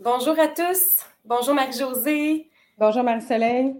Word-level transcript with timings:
Bonjour 0.00 0.38
à 0.38 0.46
tous. 0.46 1.04
Bonjour 1.24 1.54
Marie-Josée. 1.54 2.48
Bonjour 2.78 3.02
Marie-Soleil. 3.02 3.74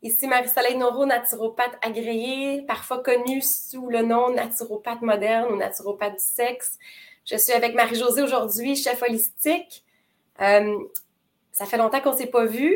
Ici 0.00 0.26
Marie-Soleil 0.26 0.78
Noro, 0.78 1.04
naturopathe 1.04 1.76
agréée, 1.82 2.62
parfois 2.66 3.02
connue 3.02 3.42
sous 3.42 3.90
le 3.90 4.00
nom 4.00 4.30
naturopathe 4.30 5.02
moderne 5.02 5.52
ou 5.52 5.56
naturopathe 5.56 6.14
du 6.14 6.24
sexe. 6.24 6.78
Je 7.26 7.36
suis 7.36 7.52
avec 7.52 7.74
Marie-Josée 7.74 8.22
aujourd'hui, 8.22 8.74
chef 8.74 9.02
holistique. 9.02 9.84
Euh, 10.40 10.78
ça 11.52 11.66
fait 11.66 11.76
longtemps 11.76 12.00
qu'on 12.00 12.12
ne 12.12 12.16
s'est 12.16 12.28
pas 12.28 12.46
vu. 12.46 12.74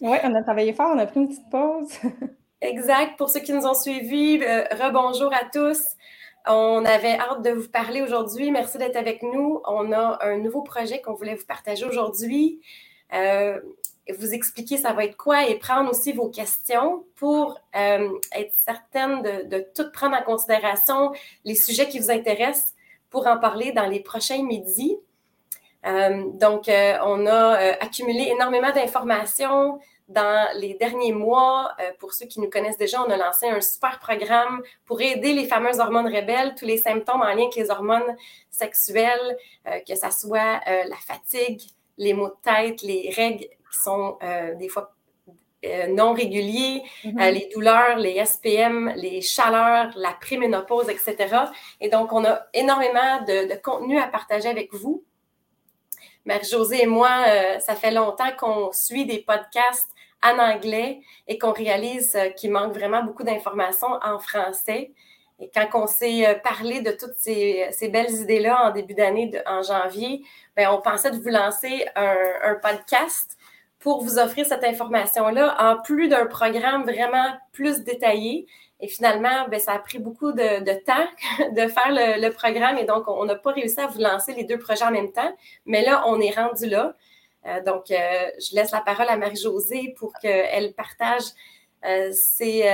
Oui, 0.00 0.18
on 0.22 0.32
a 0.32 0.44
travaillé 0.44 0.74
fort, 0.74 0.92
on 0.94 0.98
a 1.00 1.06
pris 1.06 1.18
une 1.18 1.28
petite 1.28 1.50
pause. 1.50 1.90
exact. 2.60 3.18
Pour 3.18 3.30
ceux 3.30 3.40
qui 3.40 3.52
nous 3.52 3.66
ont 3.66 3.74
suivis, 3.74 4.44
euh, 4.44 4.62
rebonjour 4.80 5.34
à 5.34 5.44
tous. 5.52 5.82
On 6.48 6.84
avait 6.84 7.18
hâte 7.18 7.42
de 7.42 7.50
vous 7.50 7.68
parler 7.68 8.02
aujourd'hui. 8.02 8.50
Merci 8.50 8.78
d'être 8.78 8.96
avec 8.96 9.22
nous. 9.22 9.60
On 9.66 9.90
a 9.92 10.18
un 10.24 10.38
nouveau 10.38 10.62
projet 10.62 11.00
qu'on 11.00 11.14
voulait 11.14 11.34
vous 11.34 11.46
partager 11.46 11.84
aujourd'hui. 11.84 12.60
Euh, 13.12 13.60
vous 14.16 14.32
expliquer 14.32 14.76
ça 14.76 14.92
va 14.92 15.04
être 15.04 15.16
quoi 15.16 15.48
et 15.48 15.58
prendre 15.58 15.90
aussi 15.90 16.12
vos 16.12 16.28
questions 16.28 17.04
pour 17.16 17.58
euh, 17.74 18.08
être 18.32 18.52
certaine 18.54 19.22
de, 19.22 19.48
de, 19.48 19.66
tout 19.74 19.90
prendre 19.92 20.16
en 20.16 20.22
considération 20.22 21.10
les 21.44 21.56
sujets 21.56 21.88
qui 21.88 21.98
vous 21.98 22.12
intéressent 22.12 22.74
pour 23.10 23.26
en 23.26 23.38
parler 23.38 23.72
dans 23.72 23.86
les 23.86 24.00
prochains 24.00 24.44
midis. 24.44 24.96
Euh, 25.86 26.30
donc, 26.32 26.68
euh, 26.68 26.98
on 27.04 27.26
a 27.26 27.60
euh, 27.60 27.72
accumulé 27.80 28.28
énormément 28.32 28.72
d'informations 28.72 29.78
dans 30.08 30.48
les 30.56 30.74
derniers 30.74 31.12
mois. 31.12 31.74
Pour 31.98 32.12
ceux 32.12 32.26
qui 32.26 32.40
nous 32.40 32.48
connaissent 32.48 32.78
déjà, 32.78 33.02
on 33.02 33.10
a 33.10 33.16
lancé 33.16 33.48
un 33.48 33.60
super 33.60 33.98
programme 33.98 34.62
pour 34.84 35.00
aider 35.00 35.32
les 35.32 35.46
fameuses 35.46 35.80
hormones 35.80 36.06
rebelles, 36.06 36.54
tous 36.56 36.64
les 36.64 36.78
symptômes 36.78 37.22
en 37.22 37.34
lien 37.34 37.42
avec 37.42 37.56
les 37.56 37.70
hormones 37.70 38.16
sexuelles, 38.48 39.36
que 39.64 39.96
ça 39.96 40.12
soit 40.12 40.60
la 40.64 40.96
fatigue, 41.04 41.60
les 41.98 42.14
maux 42.14 42.28
de 42.28 42.36
tête, 42.40 42.82
les 42.82 43.12
règles 43.16 43.46
qui 43.46 43.78
sont 43.82 44.16
des 44.56 44.68
fois 44.68 44.92
non 45.88 46.12
réguliers, 46.12 46.84
mm-hmm. 47.04 47.32
les 47.32 47.50
douleurs, 47.52 47.96
les 47.96 48.24
SPM, 48.24 48.92
les 48.94 49.20
chaleurs, 49.20 49.90
la 49.96 50.12
préménopause, 50.12 50.88
etc. 50.88 51.16
Et 51.80 51.88
donc, 51.88 52.12
on 52.12 52.24
a 52.24 52.46
énormément 52.54 53.22
de, 53.26 53.52
de 53.52 53.60
contenu 53.60 53.98
à 53.98 54.06
partager 54.06 54.48
avec 54.48 54.72
vous. 54.72 55.02
Marie-Josée 56.26 56.82
et 56.82 56.86
moi, 56.86 57.10
ça 57.60 57.74
fait 57.74 57.92
longtemps 57.92 58.30
qu'on 58.38 58.72
suit 58.72 59.06
des 59.06 59.18
podcasts 59.18 59.88
en 60.22 60.38
anglais 60.38 61.00
et 61.28 61.38
qu'on 61.38 61.52
réalise 61.52 62.18
qu'il 62.36 62.50
manque 62.50 62.74
vraiment 62.74 63.02
beaucoup 63.02 63.22
d'informations 63.22 63.98
en 64.02 64.18
français. 64.18 64.92
Et 65.38 65.50
quand 65.54 65.68
on 65.74 65.86
s'est 65.86 66.40
parlé 66.42 66.80
de 66.80 66.90
toutes 66.90 67.16
ces, 67.16 67.70
belles 67.92 68.12
idées-là 68.12 68.68
en 68.68 68.70
début 68.72 68.94
d'année, 68.94 69.30
en 69.46 69.62
janvier, 69.62 70.22
bien, 70.56 70.72
on 70.72 70.80
pensait 70.80 71.10
de 71.10 71.18
vous 71.18 71.28
lancer 71.28 71.86
un, 71.94 72.16
un 72.42 72.54
podcast 72.54 73.36
pour 73.86 74.02
vous 74.02 74.18
offrir 74.18 74.46
cette 74.46 74.64
information-là 74.64 75.56
en 75.60 75.80
plus 75.80 76.08
d'un 76.08 76.26
programme 76.26 76.82
vraiment 76.82 77.36
plus 77.52 77.84
détaillé. 77.84 78.48
Et 78.80 78.88
finalement, 78.88 79.48
ben, 79.48 79.58
ça 79.58 79.72
a 79.72 79.78
pris 79.78 79.98
beaucoup 79.98 80.32
de, 80.32 80.84
temps 80.84 81.06
de 81.52 81.66
faire 81.68 81.90
le, 81.90 82.28
programme 82.30 82.78
et 82.78 82.84
donc 82.84 83.08
on 83.08 83.24
n'a 83.24 83.34
pas 83.34 83.52
réussi 83.52 83.80
à 83.80 83.86
vous 83.86 84.00
lancer 84.00 84.34
les 84.34 84.44
deux 84.44 84.58
projets 84.58 84.84
en 84.84 84.90
même 84.90 85.12
temps. 85.12 85.34
Mais 85.64 85.82
là, 85.82 86.04
on 86.06 86.20
est 86.20 86.34
rendu 86.34 86.66
là. 86.66 86.94
Euh, 87.46 87.62
donc, 87.62 87.90
euh, 87.90 88.30
je 88.38 88.54
laisse 88.54 88.72
la 88.72 88.80
parole 88.80 89.06
à 89.08 89.16
Marie-Josée 89.16 89.94
pour 89.98 90.12
qu'elle 90.14 90.74
partage 90.74 91.22
euh, 91.84 92.10
ses, 92.12 92.64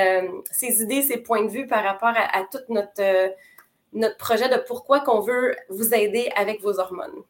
ses, 0.51 0.83
idées, 0.83 1.03
ses 1.03 1.19
points 1.19 1.45
de 1.45 1.51
vue 1.51 1.67
par 1.67 1.85
rapport 1.85 2.09
à, 2.15 2.39
à 2.39 2.45
tout 2.51 2.59
notre, 2.69 3.35
notre 3.93 4.17
projet 4.17 4.49
de 4.49 4.57
pourquoi 4.67 5.01
qu'on 5.01 5.21
veut 5.21 5.55
vous 5.69 5.95
aider 5.95 6.33
avec 6.37 6.63
vos 6.63 6.79
hormones. 6.81 7.23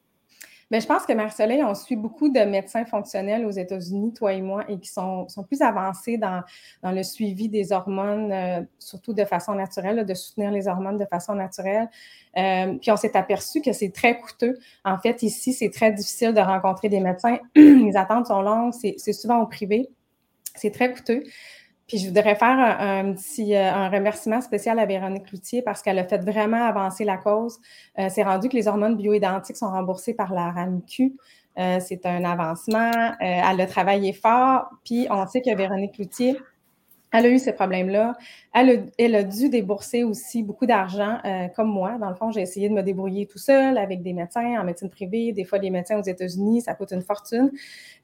Mais 0.73 0.81
je 0.81 0.87
pense 0.87 1.05
que 1.05 1.13
Marie-Soleil, 1.13 1.63
on 1.63 1.75
suit 1.75 1.97
beaucoup 1.97 2.31
de 2.31 2.41
médecins 2.41 2.87
fonctionnels 2.87 3.45
aux 3.45 3.51
États-Unis, 3.51 4.15
toi 4.15 4.33
et 4.33 4.41
moi, 4.41 4.65
et 4.69 4.79
qui 4.79 4.89
sont, 4.89 5.29
sont 5.29 5.45
plus 5.45 5.61
avancés 5.61 6.17
dans, 6.17 6.43
dans, 6.83 6.93
le 6.93 7.03
suivi 7.03 7.51
des 7.51 7.73
hormones, 7.73 8.33
euh, 8.33 8.63
surtout 8.79 9.13
de 9.13 9.27
façon 9.27 9.53
naturelle, 9.53 10.07
de 10.07 10.15
soutenir 10.15 10.51
les 10.51 10.69
hormones 10.69 10.97
de 10.97 11.05
façon 11.05 11.35
naturelle. 11.35 11.91
Euh, 12.39 12.79
puis 12.81 12.91
on 12.91 12.97
s'est 12.97 13.15
aperçu 13.15 13.61
que 13.61 13.75
c'est 13.75 13.91
très 13.91 14.19
coûteux. 14.19 14.59
En 14.83 14.99
fait, 14.99 15.23
ici, 15.23 15.53
c'est 15.53 15.69
très 15.69 15.93
difficile 15.93 16.33
de 16.33 16.41
rencontrer 16.41 16.89
des 16.89 17.01
médecins. 17.01 17.37
les 17.55 17.95
attentes 17.95 18.29
sont 18.29 18.41
longues, 18.41 18.73
c'est 18.73 19.13
souvent 19.13 19.43
au 19.43 19.47
privé. 19.47 19.91
C'est 20.55 20.71
très 20.71 20.91
coûteux. 20.91 21.23
Puis 21.87 21.99
je 21.99 22.07
voudrais 22.07 22.35
faire 22.35 22.59
un, 22.59 23.13
petit 23.13 23.55
euh, 23.55 23.73
un 23.73 23.89
remerciement 23.89 24.41
spécial 24.41 24.79
à 24.79 24.87
Véronique 24.87 25.31
Loutier 25.31 25.63
parce 25.63 25.83
qu'elle 25.83 25.99
a 25.99 26.05
fait 26.05 26.19
vraiment 26.19 26.65
avancer 26.65 27.05
la 27.05 27.17
cause. 27.17 27.59
Euh, 27.99 28.09
c'est 28.09 28.23
rendu 28.23 28.49
que 28.49 28.57
les 28.57 28.69
hormones 28.69 28.97
bioidentiques 28.97 29.57
sont 29.57 29.71
remboursées 29.71 30.15
par 30.15 30.33
la 30.33 30.51
RAMQ. 30.51 31.15
Euh, 31.59 31.81
c'est 31.81 32.07
un 32.07 32.25
avancement. 32.25 33.15
elle 33.21 33.61
a 33.61 33.67
travaillé 33.67 34.13
fort. 34.13 34.71
Puis 34.85 35.07
on 35.11 35.27
sait 35.27 35.43
que 35.43 35.55
Véronique 35.55 35.99
Loutier, 35.99 36.39
elle 37.13 37.27
a 37.27 37.29
eu 37.29 37.39
ces 37.39 37.53
problèmes-là. 37.53 38.15
Elle, 38.55 39.15
a 39.15 39.23
dû 39.23 39.49
débourser 39.51 40.03
aussi 40.03 40.43
beaucoup 40.43 40.67
d'argent, 40.67 41.19
euh, 41.25 41.49
comme 41.49 41.69
moi. 41.69 41.99
Dans 41.99 42.09
le 42.09 42.15
fond, 42.15 42.31
j'ai 42.31 42.41
essayé 42.41 42.69
de 42.69 42.75
me 42.75 42.83
débrouiller 42.83 43.27
tout 43.27 43.39
seul 43.39 43.77
avec 43.77 44.03
des 44.03 44.15
médecins 44.15 44.59
en 44.59 44.65
médecine 44.65 44.89
privée. 44.89 45.33
Des 45.33 45.45
fois, 45.45 45.59
les 45.59 45.71
médecins 45.71 45.99
aux 45.99 46.03
États-Unis, 46.03 46.63
ça 46.63 46.75
coûte 46.75 46.93
une 46.93 47.03
fortune. 47.03 47.51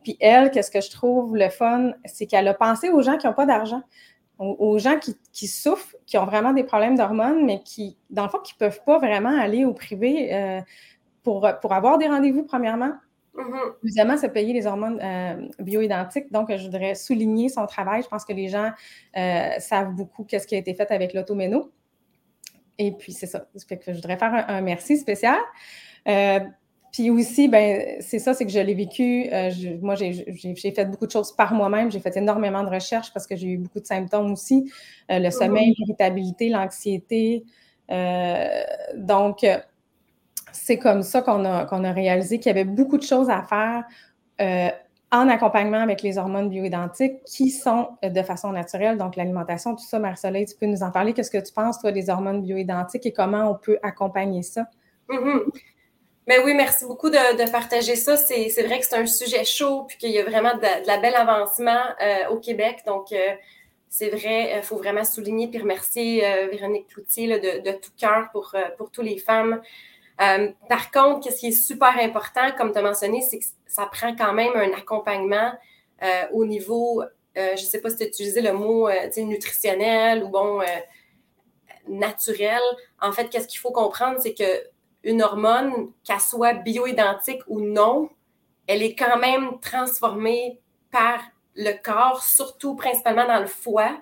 Puis 0.02 0.16
elle, 0.20 0.50
qu'est-ce 0.50 0.70
que 0.70 0.82
je 0.82 0.90
trouve 0.90 1.36
le 1.36 1.48
fun, 1.48 1.92
c'est 2.04 2.26
qu'elle 2.26 2.46
a 2.48 2.54
pensé 2.54 2.90
aux 2.90 3.02
gens 3.02 3.16
qui 3.16 3.26
n'ont 3.26 3.32
pas 3.32 3.46
d'argent, 3.46 3.82
aux, 4.38 4.78
gens 4.78 4.98
qui, 5.32 5.48
souffrent, 5.48 5.96
qui 6.06 6.16
ont 6.18 6.26
vraiment 6.26 6.52
des 6.52 6.62
problèmes 6.62 6.96
d'hormones, 6.96 7.44
mais 7.44 7.60
qui, 7.62 7.96
dans 8.10 8.24
le 8.24 8.28
fond, 8.28 8.38
qui 8.38 8.54
ne 8.54 8.58
peuvent 8.58 8.82
pas 8.84 8.98
vraiment 8.98 9.36
aller 9.36 9.64
au 9.64 9.72
privé 9.72 10.34
euh, 10.34 10.60
pour, 11.22 11.48
pour 11.60 11.72
avoir 11.72 11.98
des 11.98 12.06
rendez-vous, 12.06 12.44
premièrement, 12.44 12.92
Mm-hmm. 13.38 13.74
Deuxièmement, 13.84 14.16
c'est 14.16 14.32
payer 14.32 14.52
les 14.52 14.66
hormones 14.66 15.00
euh, 15.00 15.48
bioidentiques. 15.60 16.30
Donc, 16.32 16.54
je 16.54 16.64
voudrais 16.64 16.94
souligner 16.94 17.48
son 17.48 17.66
travail. 17.66 18.02
Je 18.02 18.08
pense 18.08 18.24
que 18.24 18.32
les 18.32 18.48
gens 18.48 18.70
euh, 19.16 19.50
savent 19.58 19.94
beaucoup 19.94 20.24
qu'est-ce 20.24 20.46
qui 20.46 20.56
a 20.56 20.58
été 20.58 20.74
fait 20.74 20.90
avec 20.90 21.14
l'automéno. 21.14 21.70
Et 22.78 22.92
puis, 22.92 23.12
c'est 23.12 23.26
ça. 23.26 23.40
que 23.40 23.76
je 23.86 23.92
voudrais 23.92 24.16
faire 24.16 24.44
un, 24.48 24.60
merci 24.60 24.96
spécial. 24.96 25.38
Euh, 26.08 26.40
puis 26.92 27.10
aussi, 27.10 27.48
ben, 27.48 28.00
c'est 28.00 28.18
ça, 28.18 28.34
c'est 28.34 28.44
que 28.44 28.50
je 28.50 28.58
l'ai 28.58 28.74
vécu. 28.74 29.28
moi, 29.82 29.94
j'ai 29.94 30.14
fait 30.54 30.84
beaucoup 30.86 31.06
de 31.06 31.12
choses 31.12 31.34
par 31.34 31.54
moi-même. 31.54 31.90
J'ai 31.92 32.00
fait 32.00 32.16
énormément 32.16 32.64
de 32.64 32.70
recherches 32.70 33.12
parce 33.12 33.26
que 33.26 33.36
j'ai 33.36 33.48
eu 33.48 33.58
beaucoup 33.58 33.80
de 33.80 33.86
symptômes 33.86 34.32
aussi. 34.32 34.72
le 35.08 35.16
mm-hmm. 35.16 35.30
sommeil, 35.30 35.74
l'irritabilité, 35.78 36.48
l'anxiété. 36.48 37.44
donc, 38.96 39.44
c'est 40.52 40.78
comme 40.78 41.02
ça 41.02 41.22
qu'on 41.22 41.44
a, 41.44 41.66
a, 41.70 41.92
réalisé 41.92 42.38
qu'il 42.38 42.48
y 42.48 42.54
avait 42.54 42.64
beaucoup 42.64 42.98
de 42.98 43.02
choses 43.02 43.30
à 43.30 43.42
faire 43.42 43.84
euh, 44.40 44.68
en 45.10 45.28
accompagnement 45.28 45.80
avec 45.80 46.02
les 46.02 46.18
hormones 46.18 46.50
bioidentiques 46.50 47.24
qui 47.24 47.50
sont 47.50 47.96
euh, 48.04 48.10
de 48.10 48.22
façon 48.22 48.52
naturelle, 48.52 48.98
donc 48.98 49.16
l'alimentation, 49.16 49.74
tout 49.74 49.84
ça. 49.84 49.98
Marceline, 49.98 50.44
tu 50.44 50.54
peux 50.54 50.66
nous 50.66 50.82
en 50.82 50.90
parler? 50.90 51.14
Qu'est-ce 51.14 51.30
que 51.30 51.38
tu 51.44 51.52
penses, 51.52 51.78
toi, 51.78 51.92
des 51.92 52.10
hormones 52.10 52.42
bioidentiques 52.42 53.06
et 53.06 53.12
comment 53.12 53.50
on 53.50 53.54
peut 53.54 53.78
accompagner 53.82 54.42
ça? 54.42 54.66
Mm-hmm. 55.08 55.44
Ben 56.26 56.42
oui, 56.44 56.52
merci 56.54 56.84
beaucoup 56.84 57.08
de, 57.08 57.50
partager 57.50 57.96
ça. 57.96 58.18
C'est 58.18 58.62
vrai 58.62 58.80
que 58.80 58.84
c'est 58.84 58.98
un 58.98 59.06
sujet 59.06 59.46
chaud, 59.46 59.84
puis 59.84 59.96
qu'il 59.96 60.10
y 60.10 60.18
a 60.18 60.24
vraiment 60.24 60.54
de, 60.54 60.86
la 60.86 60.98
belle 60.98 61.14
avancement 61.14 61.80
euh, 62.02 62.28
au 62.30 62.38
Québec. 62.38 62.82
Donc, 62.86 63.06
c'est 63.88 64.10
vrai, 64.10 64.58
il 64.58 64.62
faut 64.62 64.76
vraiment 64.76 65.04
souligner 65.04 65.48
puis 65.48 65.58
remercier 65.58 66.20
Véronique 66.52 66.88
Cloutier 66.88 67.40
de, 67.40 67.62
de, 67.62 67.76
tout 67.78 67.92
cœur 67.96 68.28
pour, 68.30 68.54
pour 68.76 68.90
toutes 68.90 69.06
les 69.06 69.16
femmes 69.16 69.62
euh, 70.20 70.48
par 70.68 70.90
contre, 70.90 71.30
ce 71.30 71.38
qui 71.38 71.48
est 71.48 71.52
super 71.52 71.96
important, 71.98 72.50
comme 72.56 72.72
tu 72.72 72.78
as 72.78 72.82
mentionné, 72.82 73.22
c'est 73.22 73.38
que 73.38 73.44
ça 73.66 73.86
prend 73.86 74.14
quand 74.16 74.32
même 74.32 74.52
un 74.56 74.72
accompagnement 74.76 75.52
euh, 76.02 76.22
au 76.32 76.44
niveau, 76.44 77.02
euh, 77.02 77.56
je 77.56 77.62
ne 77.62 77.66
sais 77.68 77.80
pas 77.80 77.90
si 77.90 77.96
tu 77.96 78.02
as 78.04 78.06
utilisé 78.06 78.40
le 78.40 78.52
mot 78.52 78.88
nutritionnel 79.16 80.24
ou 80.24 80.28
bon, 80.28 80.60
naturel. 81.86 82.60
En 83.00 83.12
fait, 83.12 83.28
qu'est-ce 83.28 83.48
qu'il 83.48 83.60
faut 83.60 83.72
comprendre, 83.72 84.18
c'est 84.20 84.34
qu'une 84.34 85.22
hormone, 85.22 85.92
qu'elle 86.04 86.20
soit 86.20 86.54
bioidentique 86.54 87.42
ou 87.46 87.60
non, 87.60 88.10
elle 88.66 88.82
est 88.82 88.94
quand 88.94 89.18
même 89.18 89.58
transformée 89.60 90.60
par 90.90 91.20
le 91.54 91.72
corps, 91.82 92.22
surtout 92.22 92.74
principalement 92.74 93.26
dans 93.26 93.40
le 93.40 93.46
foie 93.46 93.98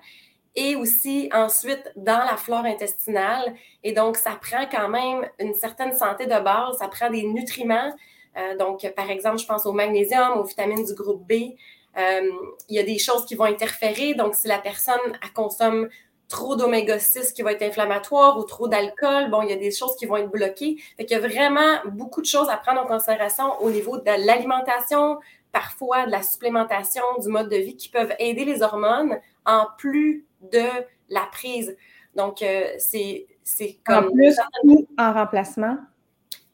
et 0.57 0.75
aussi 0.75 1.29
ensuite 1.33 1.91
dans 1.95 2.17
la 2.17 2.35
flore 2.35 2.65
intestinale. 2.65 3.53
Et 3.83 3.93
donc, 3.93 4.17
ça 4.17 4.31
prend 4.41 4.65
quand 4.69 4.89
même 4.89 5.29
une 5.39 5.53
certaine 5.53 5.95
santé 5.95 6.25
de 6.25 6.43
base, 6.43 6.79
ça 6.79 6.87
prend 6.87 7.11
des 7.11 7.23
nutriments. 7.23 7.93
Euh, 8.37 8.57
donc, 8.57 8.91
par 8.95 9.09
exemple, 9.11 9.37
je 9.37 9.45
pense 9.45 9.67
au 9.67 9.71
magnésium, 9.71 10.39
aux 10.39 10.43
vitamines 10.43 10.83
du 10.83 10.95
groupe 10.95 11.25
B. 11.27 11.53
Euh, 11.97 12.29
il 12.69 12.75
y 12.75 12.79
a 12.79 12.83
des 12.83 12.97
choses 12.97 13.23
qui 13.25 13.35
vont 13.35 13.45
interférer. 13.45 14.15
Donc, 14.15 14.33
si 14.33 14.47
la 14.47 14.57
personne 14.57 14.99
consomme 15.35 15.89
trop 16.27 16.55
d'oméga 16.55 16.97
6 16.97 17.33
qui 17.33 17.43
va 17.43 17.51
être 17.51 17.61
inflammatoire 17.61 18.39
ou 18.39 18.43
trop 18.43 18.67
d'alcool, 18.67 19.29
bon, 19.29 19.43
il 19.43 19.49
y 19.51 19.53
a 19.53 19.57
des 19.57 19.71
choses 19.71 19.95
qui 19.95 20.07
vont 20.07 20.17
être 20.17 20.31
bloquées. 20.31 20.77
Fait 20.97 21.05
qu'il 21.05 21.17
y 21.17 21.19
a 21.19 21.25
vraiment 21.25 21.77
beaucoup 21.85 22.21
de 22.21 22.25
choses 22.25 22.49
à 22.49 22.57
prendre 22.57 22.81
en 22.81 22.87
considération 22.87 23.61
au 23.61 23.69
niveau 23.69 23.97
de 23.97 24.25
l'alimentation, 24.25 25.19
parfois 25.51 26.07
de 26.07 26.11
la 26.11 26.23
supplémentation, 26.23 27.03
du 27.21 27.29
mode 27.29 27.49
de 27.49 27.57
vie 27.57 27.77
qui 27.77 27.89
peuvent 27.89 28.13
aider 28.17 28.43
les 28.43 28.63
hormones 28.63 29.19
en 29.45 29.67
plus 29.77 30.26
de 30.41 30.65
la 31.09 31.27
prise. 31.31 31.75
Donc, 32.15 32.41
euh, 32.41 32.73
c'est 32.77 33.27
comme. 33.85 34.07
En 34.07 34.11
plus, 34.11 34.39
en 34.97 35.13
remplacement? 35.13 35.77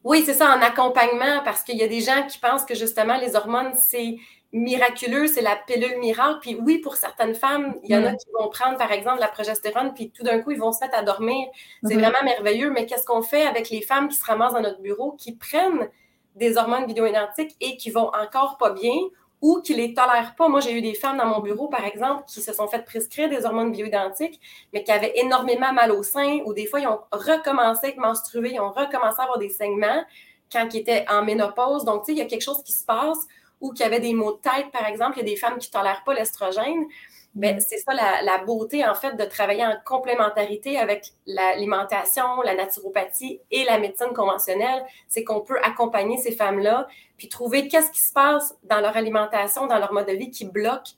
Oui, 0.03 0.23
c'est 0.25 0.33
ça, 0.33 0.55
en 0.57 0.61
accompagnement, 0.61 1.41
parce 1.45 1.63
qu'il 1.63 1.77
y 1.77 1.83
a 1.83 1.87
des 1.87 2.01
gens 2.01 2.27
qui 2.27 2.37
pensent 2.37 2.65
que 2.65 2.75
justement, 2.75 3.17
les 3.17 3.35
hormones, 3.35 3.73
c'est 3.75 4.17
miraculeux, 4.51 5.27
c'est 5.27 5.41
la 5.41 5.55
pilule 5.55 5.97
miracle. 5.99 6.39
Puis 6.41 6.57
oui, 6.61 6.79
pour 6.79 6.97
certaines 6.97 7.35
femmes, 7.35 7.75
il 7.83 7.91
y 7.91 7.95
en 7.95 8.03
a 8.03 8.11
mm. 8.11 8.17
qui 8.17 8.27
vont 8.37 8.49
prendre, 8.49 8.77
par 8.77 8.91
exemple, 8.91 9.19
la 9.21 9.29
progestérone, 9.29 9.93
puis 9.93 10.11
tout 10.11 10.23
d'un 10.23 10.39
coup, 10.41 10.51
ils 10.51 10.59
vont 10.59 10.73
se 10.73 10.83
mettre 10.83 10.97
à 10.97 11.03
dormir. 11.03 11.47
C'est 11.83 11.95
mm-hmm. 11.95 11.99
vraiment 11.99 12.23
merveilleux. 12.23 12.69
Mais 12.69 12.85
qu'est-ce 12.85 13.05
qu'on 13.05 13.21
fait 13.21 13.45
avec 13.47 13.69
les 13.69 13.81
femmes 13.81 14.09
qui 14.09 14.17
se 14.17 14.25
ramassent 14.25 14.53
dans 14.53 14.61
notre 14.61 14.81
bureau, 14.81 15.13
qui 15.13 15.35
prennent 15.35 15.89
des 16.35 16.57
hormones 16.57 16.85
bioidentiques 16.85 17.55
et 17.61 17.77
qui 17.77 17.89
vont 17.89 18.11
encore 18.13 18.57
pas 18.57 18.71
bien 18.71 18.95
ou 19.43 19.59
qui 19.61 19.73
les 19.73 19.93
tolèrent 19.93 20.35
pas. 20.37 20.47
Moi, 20.47 20.61
j'ai 20.61 20.71
eu 20.71 20.81
des 20.81 20.93
femmes 20.93 21.17
dans 21.17 21.25
mon 21.25 21.41
bureau, 21.41 21.67
par 21.67 21.83
exemple, 21.83 22.23
qui 22.27 22.41
se 22.41 22.53
sont 22.53 22.69
fait 22.69 22.85
prescrire 22.85 23.29
des 23.29 23.45
hormones 23.45 23.73
bioidentiques, 23.73 24.39
mais 24.71 24.85
qui 24.85 24.91
avaient 24.91 25.11
énormément 25.17 25.73
mal 25.73 25.91
au 25.91 26.01
sein, 26.01 26.39
ou 26.45 26.53
des 26.53 26.65
fois, 26.65 26.79
ils 26.79 26.87
ont 26.87 27.01
recommencé 27.11 27.93
à 27.97 28.01
menstruer, 28.01 28.53
ils 28.53 28.61
ont 28.61 28.71
recommencé 28.71 29.19
à 29.19 29.23
avoir 29.23 29.39
des 29.39 29.49
saignements 29.49 30.01
quand 30.49 30.65
ils 30.73 30.79
étaient 30.79 31.05
en 31.09 31.25
ménopause. 31.25 31.83
Donc, 31.83 32.03
tu 32.03 32.05
sais, 32.05 32.11
il 32.13 32.19
y 32.19 32.21
a 32.21 32.25
quelque 32.25 32.41
chose 32.41 32.63
qui 32.63 32.71
se 32.71 32.85
passe, 32.85 33.19
ou 33.59 33.73
qui 33.73 33.83
avaient 33.83 33.99
des 33.99 34.13
maux 34.13 34.31
de 34.31 34.37
tête, 34.37 34.71
par 34.71 34.85
exemple. 34.85 35.17
Il 35.17 35.27
y 35.27 35.29
a 35.29 35.33
des 35.33 35.35
femmes 35.35 35.57
qui 35.57 35.69
ne 35.69 35.77
tolèrent 35.77 36.03
pas 36.05 36.13
l'estrogène. 36.13 36.85
Ben, 37.35 37.57
mm. 37.57 37.59
c'est 37.61 37.77
ça 37.77 37.93
la, 37.93 38.43
beauté, 38.43 38.85
en 38.85 38.93
fait, 38.93 39.15
de 39.15 39.23
travailler 39.25 39.65
en 39.65 39.75
complémentarité 39.85 40.77
avec 40.77 41.13
l'alimentation, 41.25 42.41
la 42.43 42.55
naturopathie 42.55 43.39
et 43.49 43.63
la 43.65 43.79
médecine 43.79 44.13
conventionnelle. 44.13 44.83
C'est 45.07 45.23
qu'on 45.23 45.41
peut 45.41 45.57
accompagner 45.63 46.17
ces 46.17 46.31
femmes-là, 46.31 46.87
puis 47.17 47.29
trouver 47.29 47.67
qu'est-ce 47.67 47.91
qui 47.91 48.01
se 48.01 48.13
passe 48.13 48.55
dans 48.63 48.81
leur 48.81 48.95
alimentation, 48.95 49.65
dans 49.65 49.79
leur 49.79 49.93
mode 49.93 50.07
de 50.07 50.13
vie 50.13 50.29
qui 50.29 50.45
bloque, 50.45 50.89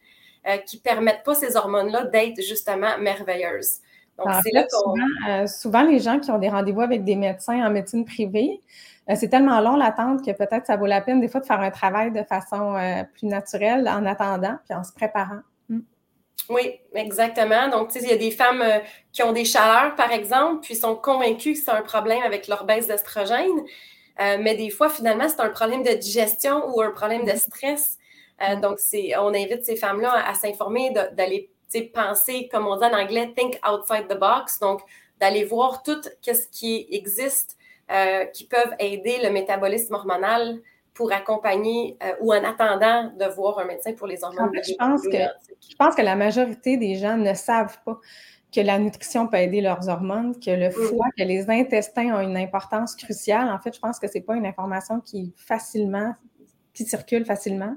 euh, 0.47 0.57
qui 0.57 0.77
ne 0.77 0.81
permettent 0.81 1.23
pas 1.23 1.35
ces 1.35 1.55
hormones-là 1.55 2.05
d'être 2.05 2.41
justement 2.41 2.97
merveilleuses. 2.99 3.79
Donc, 4.17 4.27
c'est 4.43 4.53
là 4.53 4.65
souvent, 4.69 5.29
euh, 5.29 5.47
souvent, 5.47 5.83
les 5.83 5.99
gens 5.99 6.19
qui 6.19 6.31
ont 6.31 6.37
des 6.37 6.47
rendez-vous 6.49 6.81
avec 6.81 7.03
des 7.03 7.17
médecins 7.17 7.65
en 7.65 7.69
médecine 7.69 8.05
privée, 8.05 8.61
euh, 9.09 9.15
c'est 9.15 9.27
tellement 9.27 9.59
long 9.59 9.75
l'attente 9.75 10.25
que 10.25 10.31
peut-être 10.31 10.65
ça 10.65 10.77
vaut 10.77 10.85
la 10.85 11.01
peine 11.01 11.19
des 11.19 11.27
fois 11.27 11.41
de 11.41 11.45
faire 11.45 11.59
un 11.59 11.71
travail 11.71 12.11
de 12.11 12.23
façon 12.23 12.75
plus 13.13 13.27
naturelle 13.27 13.87
en 13.89 14.05
attendant, 14.05 14.57
puis 14.65 14.73
en 14.73 14.83
se 14.83 14.93
préparant. 14.93 15.41
Oui, 16.49 16.79
exactement. 16.93 17.69
Donc, 17.69 17.89
il 17.95 18.07
y 18.07 18.11
a 18.11 18.17
des 18.17 18.31
femmes 18.31 18.61
euh, 18.61 18.79
qui 19.11 19.23
ont 19.23 19.31
des 19.31 19.45
chaleurs, 19.45 19.95
par 19.95 20.11
exemple, 20.11 20.61
puis 20.61 20.75
sont 20.75 20.95
convaincues 20.95 21.53
que 21.53 21.59
c'est 21.59 21.71
un 21.71 21.81
problème 21.81 22.21
avec 22.23 22.47
leur 22.47 22.65
baisse 22.65 22.87
d'estrogène. 22.87 23.63
Euh, 24.19 24.37
mais 24.39 24.55
des 24.55 24.69
fois, 24.69 24.89
finalement, 24.89 25.27
c'est 25.27 25.39
un 25.39 25.49
problème 25.49 25.83
de 25.83 25.93
digestion 25.93 26.69
ou 26.69 26.81
un 26.81 26.91
problème 26.91 27.25
de 27.25 27.35
stress. 27.35 27.97
Euh, 28.41 28.55
donc, 28.57 28.77
on 29.19 29.33
invite 29.33 29.65
ces 29.65 29.75
femmes-là 29.75 30.27
à, 30.27 30.33
s'informer, 30.35 30.91
d'aller 31.13 31.49
penser, 31.93 32.47
comme 32.51 32.67
on 32.67 32.77
dit 32.77 32.85
en 32.85 32.93
anglais, 32.93 33.33
think 33.35 33.59
outside 33.67 34.07
the 34.07 34.17
box. 34.17 34.59
Donc, 34.59 34.81
d'aller 35.19 35.43
voir 35.45 35.81
tout 35.81 36.01
ce 36.21 36.47
qui 36.51 36.87
existe 36.91 37.57
qui 38.33 38.47
peuvent 38.47 38.73
aider 38.79 39.19
le 39.21 39.29
métabolisme 39.29 39.93
hormonal 39.93 40.59
pour 40.95 41.11
accompagner 41.11 41.97
euh, 42.01 42.13
ou 42.21 42.33
en 42.33 42.43
attendant 42.43 43.11
de 43.19 43.25
voir 43.25 43.59
un 43.59 43.65
médecin 43.65 43.93
pour 43.93 44.07
les 44.07 44.23
hormones. 44.23 44.49
je, 44.63 44.73
pense 44.75 45.03
que, 45.03 45.17
je 45.69 45.75
pense 45.77 45.93
que 45.93 46.01
la 46.01 46.15
majorité 46.15 46.77
des 46.77 46.95
gens 46.95 47.17
ne 47.17 47.33
savent 47.33 47.77
pas 47.85 47.99
que 48.55 48.61
la 48.61 48.79
nutrition 48.79 49.27
peut 49.27 49.37
aider 49.37 49.59
leurs 49.59 49.89
hormones, 49.89 50.39
que 50.39 50.51
le 50.51 50.69
mm. 50.69 50.71
foie, 50.71 51.07
que 51.17 51.23
les 51.23 51.49
intestins 51.49 52.15
ont 52.15 52.21
une 52.21 52.37
importance 52.37 52.95
cruciale. 52.95 53.49
En 53.49 53.59
fait, 53.59 53.75
je 53.75 53.79
pense 53.79 53.99
que 53.99 54.07
ce 54.07 54.13
n'est 54.15 54.23
pas 54.23 54.35
une 54.35 54.45
information 54.45 55.01
qui 55.01 55.33
facilement, 55.35 56.15
qui 56.73 56.85
circule 56.85 57.25
facilement. 57.25 57.75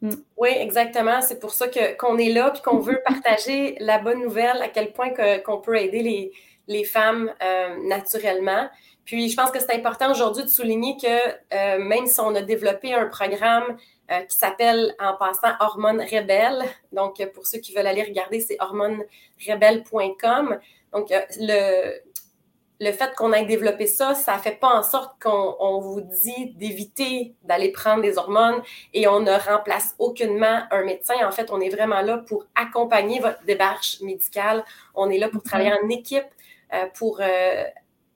Mm. 0.00 0.10
Oui, 0.38 0.48
exactement. 0.56 1.20
C'est 1.20 1.38
pour 1.38 1.50
ça 1.50 1.68
que, 1.68 1.94
qu'on 1.98 2.16
est 2.16 2.32
là 2.32 2.54
et 2.56 2.62
qu'on 2.62 2.78
veut 2.88 3.02
partager 3.04 3.76
la 3.80 3.98
bonne 3.98 4.22
nouvelle, 4.22 4.62
à 4.62 4.68
quel 4.68 4.94
point 4.94 5.10
qu'on 5.44 5.60
peut 5.60 5.76
aider 5.76 6.02
les, 6.02 6.32
les 6.68 6.84
femmes 6.84 7.30
euh, 7.42 7.76
naturellement. 7.86 8.70
Puis, 9.04 9.28
je 9.28 9.36
pense 9.36 9.50
que 9.50 9.58
c'est 9.58 9.74
important 9.74 10.10
aujourd'hui 10.10 10.44
de 10.44 10.48
souligner 10.48 10.96
que 10.96 11.06
euh, 11.06 11.78
même 11.78 12.06
si 12.06 12.20
on 12.20 12.34
a 12.34 12.42
développé 12.42 12.94
un 12.94 13.06
programme 13.06 13.76
euh, 14.10 14.20
qui 14.20 14.36
s'appelle 14.36 14.94
en 15.00 15.14
passant 15.14 15.52
Hormones 15.60 16.00
Rebelles, 16.00 16.62
donc 16.92 17.20
pour 17.34 17.46
ceux 17.46 17.58
qui 17.58 17.74
veulent 17.74 17.86
aller 17.86 18.02
regarder, 18.04 18.40
c'est 18.40 18.56
hormonesrebelles.com. 18.60 20.58
Donc, 20.92 21.10
euh, 21.12 21.20
le, 21.38 22.00
le 22.80 22.92
fait 22.92 23.14
qu'on 23.14 23.32
ait 23.32 23.44
développé 23.46 23.86
ça, 23.86 24.14
ça 24.14 24.36
ne 24.36 24.40
fait 24.40 24.58
pas 24.60 24.68
en 24.68 24.82
sorte 24.82 25.20
qu'on 25.22 25.80
vous 25.80 26.00
dit 26.00 26.54
d'éviter 26.56 27.34
d'aller 27.42 27.72
prendre 27.72 28.02
des 28.02 28.16
hormones 28.16 28.62
et 28.94 29.08
on 29.08 29.20
ne 29.20 29.32
remplace 29.32 29.94
aucunement 29.98 30.62
un 30.70 30.84
médecin. 30.84 31.14
En 31.26 31.32
fait, 31.32 31.50
on 31.50 31.60
est 31.60 31.70
vraiment 31.70 32.00
là 32.00 32.18
pour 32.18 32.46
accompagner 32.54 33.20
votre 33.20 33.42
démarche 33.44 34.00
médicale. 34.02 34.64
On 34.94 35.10
est 35.10 35.18
là 35.18 35.28
pour 35.28 35.42
travailler 35.42 35.72
en 35.72 35.88
équipe, 35.88 36.26
pour 36.94 37.20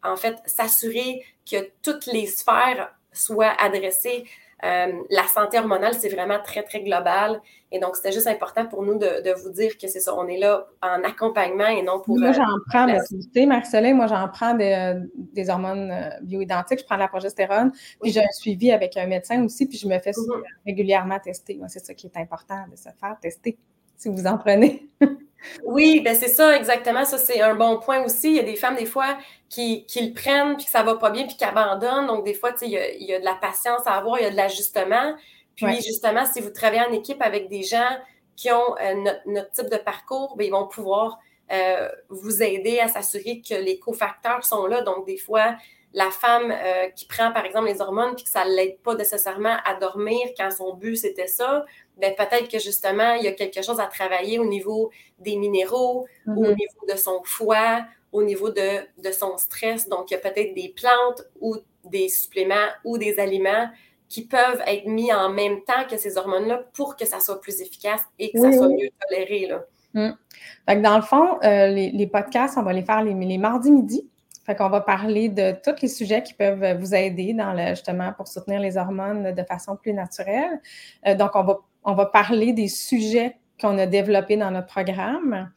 en 0.04 0.16
fait, 0.16 0.36
s'assurer 0.46 1.24
que 1.50 1.56
toutes 1.82 2.06
les 2.06 2.26
sphères 2.26 2.94
soient 3.12 3.54
adressées. 3.58 4.24
Euh, 4.64 4.92
la 5.10 5.24
santé 5.24 5.58
hormonale, 5.58 5.94
c'est 5.94 6.08
vraiment 6.08 6.38
très, 6.42 6.62
très 6.62 6.80
global. 6.80 7.40
Et 7.70 7.78
donc, 7.78 7.96
c'était 7.96 8.12
juste 8.12 8.26
important 8.26 8.66
pour 8.66 8.82
nous 8.82 8.98
de, 8.98 9.42
vous 9.42 9.50
dire 9.50 9.76
que 9.76 9.88
c'est 9.88 10.00
ça, 10.00 10.14
on 10.16 10.26
est 10.26 10.38
là 10.38 10.66
en 10.80 11.02
accompagnement 11.04 11.66
et 11.66 11.82
non 11.82 12.00
pour. 12.00 12.18
Moi, 12.18 12.32
j'en 12.32 12.42
euh, 12.42 12.64
prends, 12.68 12.86
la... 12.86 13.00
tu 13.34 13.46
Marc-Soleil, 13.46 13.92
moi, 13.92 14.06
j'en 14.06 14.28
prends 14.28 14.54
des, 14.54 14.94
des, 15.14 15.50
hormones 15.50 15.90
euh, 15.90 16.08
bioidentiques. 16.22 16.80
Je 16.80 16.84
prends 16.84 16.96
la 16.96 17.08
progestérone, 17.08 17.72
puis 18.00 18.12
j'ai 18.12 18.20
un 18.20 18.32
suivi 18.32 18.72
avec 18.72 18.96
un 18.96 19.06
médecin 19.06 19.44
aussi, 19.44 19.66
puis 19.66 19.76
je 19.76 19.86
me 19.86 19.98
fais 19.98 20.12
mm-hmm. 20.12 20.42
régulièrement 20.66 21.18
tester. 21.18 21.60
C'est 21.68 21.84
ça 21.84 21.92
qui 21.92 22.06
est 22.06 22.16
important, 22.16 22.64
de 22.70 22.76
se 22.76 22.88
faire 22.98 23.18
tester, 23.20 23.58
si 23.96 24.08
vous 24.08 24.26
en 24.26 24.38
prenez. 24.38 24.88
Oui, 25.64 26.00
ben 26.00 26.14
c'est 26.14 26.28
ça, 26.28 26.56
exactement. 26.56 27.04
Ça, 27.04 27.18
c'est 27.18 27.40
un 27.40 27.54
bon 27.54 27.78
point 27.78 28.02
aussi. 28.04 28.28
Il 28.28 28.36
y 28.36 28.40
a 28.40 28.44
des 28.44 28.56
femmes, 28.56 28.76
des 28.76 28.86
fois, 28.86 29.18
qui, 29.48 29.84
qui 29.86 30.06
le 30.06 30.12
prennent, 30.12 30.56
puis 30.56 30.66
que 30.66 30.70
ça 30.70 30.82
va 30.82 30.96
pas 30.96 31.10
bien, 31.10 31.26
puis 31.26 31.36
qui 31.36 31.44
abandonnent. 31.44 32.06
Donc, 32.06 32.24
des 32.24 32.34
fois, 32.34 32.52
il 32.62 32.70
y, 32.70 32.78
a, 32.78 32.92
il 32.92 33.04
y 33.04 33.14
a 33.14 33.20
de 33.20 33.24
la 33.24 33.34
patience 33.34 33.82
à 33.86 33.92
avoir, 33.92 34.18
il 34.18 34.24
y 34.24 34.26
a 34.26 34.30
de 34.30 34.36
l'ajustement. 34.36 35.14
Puis, 35.56 35.76
justement, 35.82 36.26
si 36.26 36.40
vous 36.40 36.50
travaillez 36.50 36.82
en 36.82 36.92
équipe 36.92 37.22
avec 37.22 37.48
des 37.48 37.62
gens 37.62 37.98
qui 38.36 38.50
ont 38.50 38.76
euh, 38.80 39.12
notre, 39.26 39.50
type 39.52 39.70
de 39.70 39.76
parcours, 39.76 40.36
bien, 40.36 40.48
ils 40.48 40.50
vont 40.50 40.66
pouvoir 40.66 41.18
euh, 41.52 41.88
vous 42.08 42.42
aider 42.42 42.80
à 42.80 42.88
s'assurer 42.88 43.40
que 43.40 43.54
les 43.54 43.78
cofacteurs 43.78 44.44
sont 44.44 44.66
là. 44.66 44.82
Donc, 44.82 45.06
des 45.06 45.16
fois, 45.16 45.56
la 45.92 46.10
femme 46.10 46.50
euh, 46.50 46.88
qui 46.90 47.06
prend, 47.06 47.32
par 47.32 47.44
exemple, 47.44 47.68
les 47.68 47.80
hormones, 47.80 48.16
puis 48.16 48.24
que 48.24 48.30
ça 48.30 48.44
ne 48.44 48.50
l'aide 48.50 48.78
pas 48.80 48.94
nécessairement 48.94 49.56
à 49.64 49.74
dormir 49.74 50.18
quand 50.36 50.50
son 50.50 50.74
but, 50.74 50.96
c'était 50.96 51.28
ça, 51.28 51.64
ben, 51.83 51.83
peut-être 52.00 52.48
que 52.48 52.58
justement, 52.58 53.14
il 53.14 53.24
y 53.24 53.28
a 53.28 53.32
quelque 53.32 53.62
chose 53.62 53.80
à 53.80 53.86
travailler 53.86 54.38
au 54.38 54.46
niveau 54.46 54.90
des 55.18 55.36
minéraux, 55.36 56.06
au 56.26 56.30
mm-hmm. 56.30 56.56
niveau 56.56 56.86
de 56.92 56.96
son 56.96 57.22
foie, 57.24 57.84
au 58.12 58.22
niveau 58.22 58.50
de, 58.50 58.80
de 59.02 59.12
son 59.12 59.36
stress. 59.38 59.88
Donc, 59.88 60.10
il 60.10 60.14
y 60.14 60.16
a 60.16 60.20
peut-être 60.20 60.54
des 60.54 60.72
plantes 60.74 61.22
ou 61.40 61.56
des 61.84 62.08
suppléments 62.08 62.68
ou 62.84 62.98
des 62.98 63.18
aliments 63.18 63.68
qui 64.08 64.26
peuvent 64.26 64.62
être 64.66 64.86
mis 64.86 65.12
en 65.12 65.28
même 65.28 65.62
temps 65.64 65.84
que 65.90 65.96
ces 65.96 66.16
hormones-là 66.16 66.64
pour 66.74 66.96
que 66.96 67.04
ça 67.04 67.20
soit 67.20 67.40
plus 67.40 67.60
efficace 67.60 68.00
et 68.18 68.30
que 68.30 68.40
ça 68.40 68.52
soit 68.52 68.68
mieux 68.68 68.90
toléré. 69.08 69.48
Là. 69.48 69.64
Mm. 69.94 70.82
dans 70.82 70.96
le 70.96 71.02
fond, 71.02 71.38
euh, 71.42 71.68
les, 71.68 72.06
podcasts, 72.06 72.56
on 72.56 72.62
va 72.62 72.72
les 72.72 72.82
faire 72.82 73.02
les, 73.02 73.14
les 73.14 73.38
mardis 73.38 73.72
midi. 73.72 74.08
Fait 74.44 74.54
qu'on 74.54 74.68
va 74.68 74.82
parler 74.82 75.30
de 75.30 75.52
tous 75.64 75.80
les 75.80 75.88
sujets 75.88 76.22
qui 76.22 76.34
peuvent 76.34 76.78
vous 76.78 76.94
aider 76.94 77.32
dans 77.32 77.54
le, 77.54 77.70
justement 77.70 78.12
pour 78.12 78.28
soutenir 78.28 78.60
les 78.60 78.76
hormones 78.76 79.32
de 79.32 79.42
façon 79.42 79.74
plus 79.74 79.94
naturelle. 79.94 80.60
Euh, 81.06 81.14
donc, 81.14 81.30
on 81.34 81.42
va, 81.44 81.60
on 81.84 81.94
va 81.94 82.06
parler 82.06 82.52
des 82.52 82.68
sujets 82.68 83.36
qu'on 83.60 83.78
a 83.78 83.86
développés 83.86 84.36
dans 84.36 84.50
notre 84.50 84.66
programme. 84.66 85.50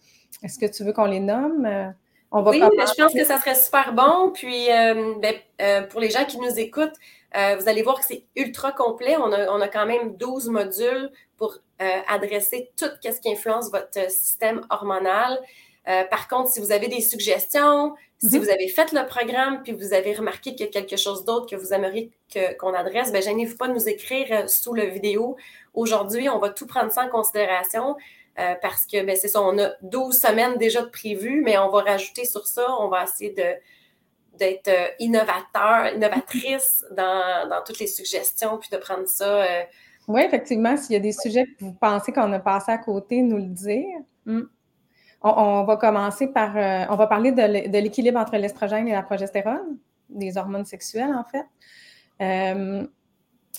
Est-ce 0.44 0.60
que 0.60 0.66
tu 0.66 0.84
veux 0.84 0.94
qu'on 0.94 1.06
les 1.06 1.20
nomme? 1.20 1.94
On 2.32 2.42
va 2.42 2.52
oui, 2.52 2.62
je 2.62 3.02
pense 3.02 3.14
que 3.14 3.24
ça 3.24 3.40
serait 3.40 3.56
super 3.56 3.94
bon. 3.94 4.32
Puis, 4.34 4.70
euh, 4.70 5.14
ben, 5.20 5.36
euh, 5.62 5.82
pour 5.84 6.02
les 6.02 6.10
gens 6.10 6.26
qui 6.26 6.38
nous 6.38 6.60
écoutent, 6.60 6.96
vous 7.34 7.70
allez 7.70 7.84
voir 7.84 8.00
que 8.00 8.06
c'est 8.06 8.24
ultra 8.36 8.72
complet. 8.72 9.16
On 9.18 9.32
a, 9.32 9.48
on 9.52 9.62
a, 9.62 9.68
quand 9.68 9.86
même 9.86 10.18
12 10.18 10.50
modules 10.50 11.12
pour 11.38 11.58
adresser 12.08 12.72
tout 12.76 12.88
ce 13.04 13.22
qui 13.22 13.32
influence 13.32 13.70
votre 13.72 14.10
système 14.10 14.62
hormonal. 14.70 15.40
par 16.10 16.28
contre, 16.28 16.50
si 16.50 16.60
vous 16.60 16.72
avez 16.72 16.88
des 16.88 17.02
suggestions, 17.02 17.94
si 18.20 18.38
mhm. 18.38 18.44
vous 18.44 18.50
avez 18.50 18.68
fait 18.68 18.92
le 18.94 19.06
programme 19.06 19.62
puis 19.62 19.74
vous 19.74 19.94
avez 19.94 20.14
remarqué 20.14 20.56
qu'il 20.56 20.66
y 20.66 20.70
a 20.70 20.72
quelque 20.72 20.98
chose 20.98 21.24
d'autre 21.24 21.48
que 21.48 21.56
vous 21.56 21.74
aimeriez 21.74 22.12
qu'on 22.60 22.74
adresse, 22.74 23.12
ben 23.12 23.22
gênez-vous 23.22 23.58
pas 23.58 23.68
de 23.68 23.74
nous 23.74 23.88
écrire 23.88 24.28
euh, 24.32 24.48
sous 24.48 24.74
la 24.74 24.86
vidéo. 24.86 25.38
Aujourd'hui, 25.78 26.30
on 26.30 26.40
va 26.40 26.50
tout 26.50 26.68
prendre 26.68 26.92
ça 26.92 27.06
en 27.06 27.10
considération 27.10 27.96
euh, 28.40 28.56
parce 28.62 28.86
que 28.86 29.06
ben, 29.06 29.16
c'est 29.16 29.28
ça, 29.28 29.42
on 29.42 29.58
a 29.58 29.72
12 29.82 30.16
semaines 30.16 30.58
déjà 30.58 30.82
de 30.82 30.90
prévues, 30.90 31.42
mais 31.44 31.58
on 31.58 31.70
va 31.70 31.82
rajouter 31.82 32.26
sur 32.26 32.46
ça, 32.48 32.66
on 32.80 32.90
va 32.90 33.04
essayer 33.04 33.34
de 33.34 33.56
d'être 34.38 34.68
euh, 34.68 34.88
innovateur, 35.00 35.96
innovatrice 35.96 36.86
dans, 36.92 37.50
dans, 37.50 37.64
toutes 37.66 37.80
les 37.80 37.88
suggestions, 37.88 38.60
puis 38.60 38.70
de 38.72 38.78
prendre 38.78 39.08
ça. 39.08 39.48
Oui, 40.08 40.22
effectivement, 40.22 40.78
s'il 40.78 40.94
y 40.94 40.96
a 40.96 41.00
des 41.00 41.12
sujets 41.12 41.46
que 41.46 41.66
vous 41.66 41.74
pensez 41.74 42.14
qu'on 42.14 42.32
a 42.32 42.40
passé 42.40 42.72
à 42.72 42.78
côté, 42.78 43.22
nous 43.22 43.38
le 43.38 43.48
dire. 43.48 44.00
Mm. 44.26 44.44
On, 45.22 45.64
va 45.64 45.78
commencer 45.78 46.28
par, 46.28 46.56
euh, 46.56 46.86
on 46.90 46.96
va 46.96 47.08
parler 47.08 47.32
de 47.32 47.78
l'équilibre 47.80 48.20
entre 48.20 48.38
l'estrogène 48.38 48.88
et 48.88 48.92
la 48.92 49.02
progestérone, 49.02 49.78
des 50.10 50.38
hormones 50.38 50.66
sexuelles 50.66 51.14
en 51.14 51.24
fait. 51.24 51.46
Euh, 52.22 52.86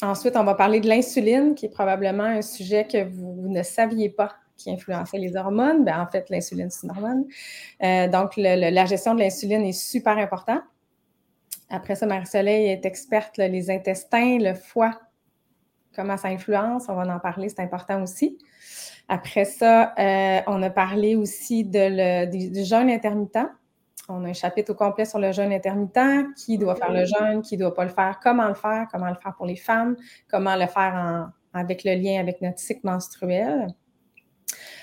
ensuite, 0.02 0.36
on 0.36 0.44
va 0.44 0.54
parler 0.54 0.80
de 0.80 0.88
l'insuline, 0.88 1.54
qui 1.54 1.66
est 1.66 1.70
probablement 1.70 2.24
un 2.24 2.42
sujet 2.42 2.86
que 2.86 3.04
vous, 3.04 3.48
ne 3.48 3.62
saviez 3.62 4.10
pas 4.10 4.34
qui 4.56 4.72
influençait 4.72 5.18
les 5.18 5.36
hormones. 5.36 5.84
Ben, 5.84 6.00
en 6.00 6.06
fait, 6.06 6.28
l'insuline, 6.30 6.68
c'est 6.70 6.84
une 6.86 6.90
hormone. 6.90 7.24
Euh, 7.82 8.08
donc, 8.08 8.36
la 8.36 8.86
gestion 8.86 9.14
de 9.14 9.20
l'insuline 9.20 9.62
est 9.62 9.72
super 9.72 10.18
importante. 10.18 10.62
Après 11.70 11.94
ça, 11.94 12.06
Marie-Soleil 12.06 12.66
est 12.68 12.86
experte, 12.86 13.36
les 13.36 13.70
intestins, 13.70 14.38
le 14.38 14.54
foie, 14.54 14.98
comment 15.94 16.16
ça 16.16 16.28
influence. 16.28 16.84
On 16.88 16.94
va 16.94 17.14
en 17.14 17.18
parler, 17.18 17.48
c'est 17.48 17.60
important 17.60 18.02
aussi. 18.02 18.38
Après 19.08 19.44
ça, 19.44 19.94
euh, 19.98 20.40
on 20.46 20.62
a 20.62 20.70
parlé 20.70 21.16
aussi 21.16 21.64
de 21.64 22.26
du, 22.26 22.64
jeûne 22.64 22.90
intermittent. 22.90 23.38
On 24.08 24.24
a 24.24 24.28
un 24.28 24.32
chapitre 24.32 24.72
au 24.72 24.74
complet 24.74 25.04
sur 25.04 25.18
le 25.18 25.32
jeûne 25.32 25.52
intermittent, 25.52 26.34
qui 26.34 26.56
doit 26.56 26.74
faire 26.74 26.92
le 26.92 27.04
jeûne, 27.04 27.42
qui 27.42 27.56
ne 27.56 27.62
doit 27.62 27.74
pas 27.74 27.84
le 27.84 27.90
faire, 27.90 28.18
comment 28.22 28.48
le 28.48 28.54
faire, 28.54 28.86
comment 28.90 29.08
le 29.08 29.16
faire 29.22 29.34
pour 29.36 29.46
les 29.46 29.56
femmes, 29.56 29.96
comment 30.30 30.56
le 30.56 30.66
faire 30.66 31.30
avec 31.52 31.84
le 31.84 31.94
lien 31.94 32.20
avec 32.20 32.40
notre 32.40 32.58
cycle 32.58 32.80
menstruel. 32.84 33.66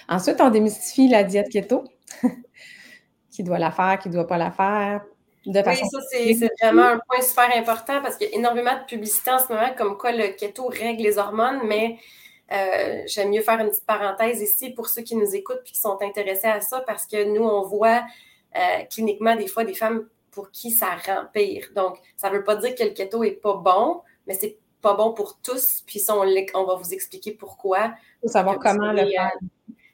Ensuite, 0.08 0.40
on 0.42 0.50
démystifie 0.50 1.08
la 1.08 1.24
diète 1.24 1.50
keto, 1.50 1.84
qui 3.32 3.44
doit 3.44 3.58
la 3.58 3.72
faire, 3.72 3.98
qui 3.98 4.10
ne 4.10 4.14
doit 4.14 4.28
pas 4.28 4.38
la 4.38 4.52
faire, 4.52 5.02
oui, 5.46 5.54
ça, 5.64 6.00
c'est 6.10 6.50
vraiment 6.62 6.84
un 6.84 7.00
point 7.08 7.22
super 7.22 7.56
important 7.56 8.02
parce 8.02 8.18
qu'il 8.18 8.30
y 8.30 8.34
a 8.34 8.38
énormément 8.38 8.74
de 8.74 8.86
publicité 8.86 9.32
en 9.32 9.40
ce 9.40 9.54
moment 9.54 9.74
comme 9.78 9.98
quoi 9.98 10.12
le 10.12 10.30
keto 10.30 10.68
règle 10.68 11.04
les 11.04 11.18
hormones, 11.18 11.62
mais 11.66 11.98
euh, 12.52 13.04
j'aime 13.06 13.30
mieux 13.30 13.42
faire 13.42 13.60
une 13.60 13.70
petite 13.70 13.86
parenthèse 13.86 14.42
ici 14.42 14.72
pour 14.72 14.88
ceux 14.88 15.04
qui 15.04 15.16
nous 15.16 15.36
écoutent 15.36 15.62
et 15.66 15.70
qui 15.70 15.80
sont 15.80 15.98
intéressés 16.02 16.48
à 16.48 16.62
ça 16.62 16.82
parce 16.82 17.06
que 17.06 17.32
nous, 17.32 17.44
on 17.44 17.64
voit 17.64 18.04
euh, 18.56 18.84
cliniquement 18.90 19.36
des 19.36 19.48
fois 19.48 19.64
des 19.64 19.74
femmes 19.74 20.08
pour 20.32 20.52
qui 20.52 20.72
ça 20.72 20.98
rend 21.06 21.26
pire. 21.34 21.68
Donc, 21.76 21.98
ça 22.18 22.30
ne 22.30 22.38
veut 22.38 22.44
pas 22.44 22.56
dire 22.56 22.76
que 22.76 22.84
le 22.84 22.90
keto 22.90 23.24
n'est 23.24 23.32
pas 23.32 23.56
bon, 23.56 24.02
mais 24.28 24.34
c'est 24.34 24.58
pas 24.82 24.94
bon 24.94 25.14
pour 25.14 25.40
tous. 25.42 25.82
Puis 25.86 26.00
ça, 26.00 26.16
on, 26.16 26.64
va 26.66 26.76
vous 26.76 26.94
expliquer 26.94 27.32
pourquoi. 27.32 27.94
Pour 28.22 28.30
savoir 28.30 28.60
comment 28.60 28.92
le 28.92 29.08
faire. 29.08 29.32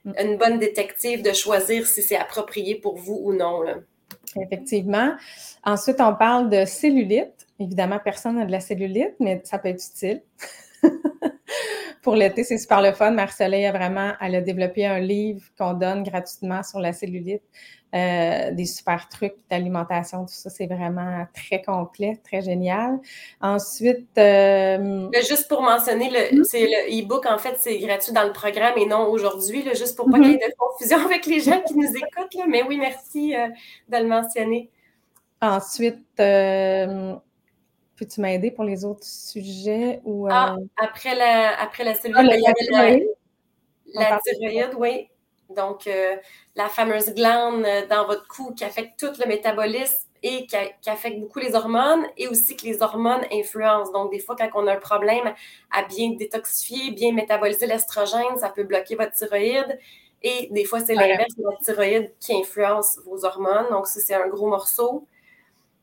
Euh, 0.07 0.13
une 0.23 0.37
bonne 0.37 0.57
détective 0.57 1.21
de 1.21 1.31
choisir 1.31 1.85
si 1.85 2.01
c'est 2.01 2.17
approprié 2.17 2.75
pour 2.75 2.97
vous 2.97 3.19
ou 3.23 3.33
non. 3.33 3.61
Là. 3.61 3.75
Effectivement. 4.35 5.15
Ensuite, 5.63 6.01
on 6.01 6.15
parle 6.15 6.49
de 6.49 6.65
cellulite. 6.65 7.47
Évidemment, 7.59 7.99
personne 8.03 8.37
n'a 8.37 8.45
de 8.45 8.51
la 8.51 8.59
cellulite, 8.59 9.13
mais 9.19 9.41
ça 9.43 9.59
peut 9.59 9.69
être 9.69 9.83
utile. 9.83 10.23
Pour 12.01 12.15
l'été, 12.15 12.43
c'est 12.43 12.57
super 12.57 12.81
le 12.81 12.93
fun. 12.93 13.11
Marcelet 13.11 13.67
a 13.67 13.71
vraiment, 13.71 14.13
elle 14.19 14.35
a 14.35 14.41
développé 14.41 14.85
un 14.85 14.99
livre 14.99 15.43
qu'on 15.57 15.73
donne 15.73 16.03
gratuitement 16.03 16.63
sur 16.63 16.79
la 16.79 16.93
cellulite. 16.93 17.43
Euh, 17.93 18.51
des 18.51 18.65
super 18.65 19.09
trucs 19.09 19.35
d'alimentation, 19.49 20.21
tout 20.21 20.33
ça, 20.33 20.49
c'est 20.49 20.65
vraiment 20.65 21.27
très 21.35 21.61
complet, 21.61 22.17
très 22.23 22.41
génial. 22.41 22.99
Ensuite. 23.41 24.07
Euh, 24.17 25.09
juste 25.27 25.49
pour 25.49 25.61
mentionner, 25.61 26.09
le, 26.09 26.39
hmm? 26.39 26.43
c'est 26.45 26.67
le 26.67 27.01
e-book, 27.01 27.25
en 27.25 27.37
fait, 27.37 27.55
c'est 27.57 27.77
gratuit 27.79 28.13
dans 28.13 28.23
le 28.23 28.31
programme 28.31 28.77
et 28.77 28.85
non 28.85 29.09
aujourd'hui, 29.09 29.63
juste 29.75 29.97
pour 29.97 30.09
pas 30.09 30.19
qu'il 30.19 30.31
y 30.31 30.35
ait 30.35 30.37
de 30.37 30.53
confusion 30.57 30.99
avec 31.05 31.25
les 31.25 31.41
gens 31.41 31.61
qui 31.67 31.75
nous 31.75 31.89
écoutent. 31.89 32.33
Là. 32.35 32.45
Mais 32.47 32.63
oui, 32.63 32.77
merci 32.77 33.35
euh, 33.35 33.49
de 33.89 33.97
le 33.97 34.07
mentionner. 34.07 34.69
Ensuite, 35.41 36.05
peux-tu 37.95 38.21
m'aider 38.21 38.51
pour 38.51 38.63
les 38.63 38.85
autres 38.85 39.05
sujets? 39.05 40.01
Ou, 40.03 40.27
ah, 40.29 40.55
après 40.77 41.15
la, 41.15 41.59
après 41.59 41.83
la 41.83 41.93
cellule, 41.93 42.17
ah, 42.17 42.23
il 42.23 42.41
y 42.41 42.47
avait 42.47 43.05
la, 43.93 44.09
la 44.11 44.19
thyroïde, 44.19 44.75
oui. 44.77 45.07
Donc, 45.55 45.87
euh, 45.87 46.15
la 46.55 46.69
fameuse 46.69 47.13
glande 47.13 47.65
euh, 47.65 47.87
dans 47.87 48.05
votre 48.05 48.27
cou 48.27 48.53
qui 48.55 48.63
affecte 48.63 48.99
tout 48.99 49.11
le 49.19 49.27
métabolisme 49.27 50.07
et 50.23 50.45
qui, 50.45 50.55
affecte 50.89 51.19
beaucoup 51.19 51.39
les 51.39 51.55
hormones 51.55 52.05
et 52.15 52.27
aussi 52.27 52.55
que 52.55 52.65
les 52.65 52.81
hormones 52.81 53.25
influencent. 53.31 53.91
Donc, 53.91 54.11
des 54.11 54.19
fois, 54.19 54.35
quand 54.35 54.49
on 54.53 54.67
a 54.67 54.73
un 54.73 54.79
problème 54.79 55.33
à 55.71 55.83
bien 55.83 56.11
détoxifier, 56.11 56.91
bien 56.91 57.11
métaboliser 57.11 57.65
l'estrogène, 57.65 58.37
ça 58.37 58.49
peut 58.49 58.63
bloquer 58.63 58.95
votre 58.95 59.13
thyroïde. 59.13 59.79
Et 60.21 60.49
des 60.51 60.65
fois, 60.65 60.79
c'est 60.79 60.93
l'inverse, 60.93 61.35
de 61.35 61.43
votre 61.43 61.61
thyroïde 61.61 62.13
qui 62.19 62.35
influence 62.35 62.99
vos 63.05 63.25
hormones. 63.25 63.67
Donc, 63.71 63.87
ça, 63.87 63.99
c'est 63.99 64.13
un 64.13 64.27
gros 64.27 64.47
morceau. 64.47 65.07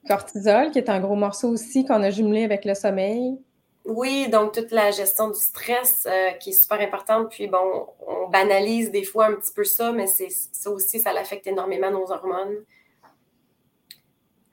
Cortisol, 0.09 0.73
qui 0.73 0.79
est 0.79 0.89
un 0.89 0.99
gros 0.99 1.15
morceau 1.15 1.49
aussi 1.51 1.85
qu'on 1.85 2.03
a 2.03 2.11
jumelé 2.11 2.43
avec 2.43 2.65
le 2.65 2.75
sommeil. 2.75 3.39
Oui, 3.85 4.29
donc 4.29 4.53
toute 4.53 4.71
la 4.71 4.91
gestion 4.91 5.29
du 5.31 5.39
stress 5.39 6.07
euh, 6.07 6.33
qui 6.33 6.51
est 6.51 6.61
super 6.61 6.81
importante. 6.81 7.31
Puis 7.31 7.47
bon, 7.47 7.87
on 8.07 8.29
banalise 8.29 8.91
des 8.91 9.05
fois 9.05 9.27
un 9.27 9.35
petit 9.35 9.53
peu 9.55 9.65
ça, 9.65 9.93
mais 9.93 10.07
c'est 10.07 10.29
ça 10.31 10.71
aussi, 10.71 11.01
ça 11.01 11.13
l'affecte 11.13 11.47
énormément 11.47 11.91
nos 11.91 12.11
hormones. 12.11 12.65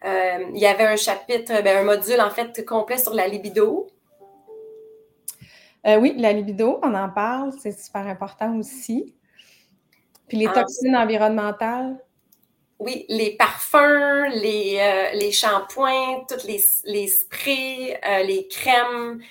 Euh, 0.05 0.45
il 0.53 0.59
y 0.59 0.67
avait 0.67 0.85
un 0.85 0.95
chapitre, 0.95 1.63
ben, 1.63 1.77
un 1.77 1.83
module 1.83 2.21
en 2.21 2.29
fait 2.29 2.63
complet 2.63 2.97
sur 2.97 3.13
la 3.13 3.27
libido. 3.27 3.87
Euh, 5.87 5.97
oui, 5.97 6.13
la 6.17 6.31
libido, 6.31 6.79
on 6.83 6.93
en 6.93 7.09
parle, 7.09 7.51
c'est 7.59 7.77
super 7.77 8.07
important 8.07 8.57
aussi. 8.57 9.15
Puis 10.27 10.37
les 10.37 10.47
toxines 10.47 10.95
environnementales. 10.95 11.97
Oui, 12.79 13.05
les 13.07 13.37
parfums, 13.37 14.27
les, 14.33 14.77
euh, 14.79 15.17
les 15.17 15.31
shampoings, 15.31 16.25
tous 16.27 16.45
les, 16.45 16.61
les 16.83 17.07
sprays, 17.07 17.99
euh, 18.05 18.23
les 18.23 18.47
crèmes, 18.47 19.21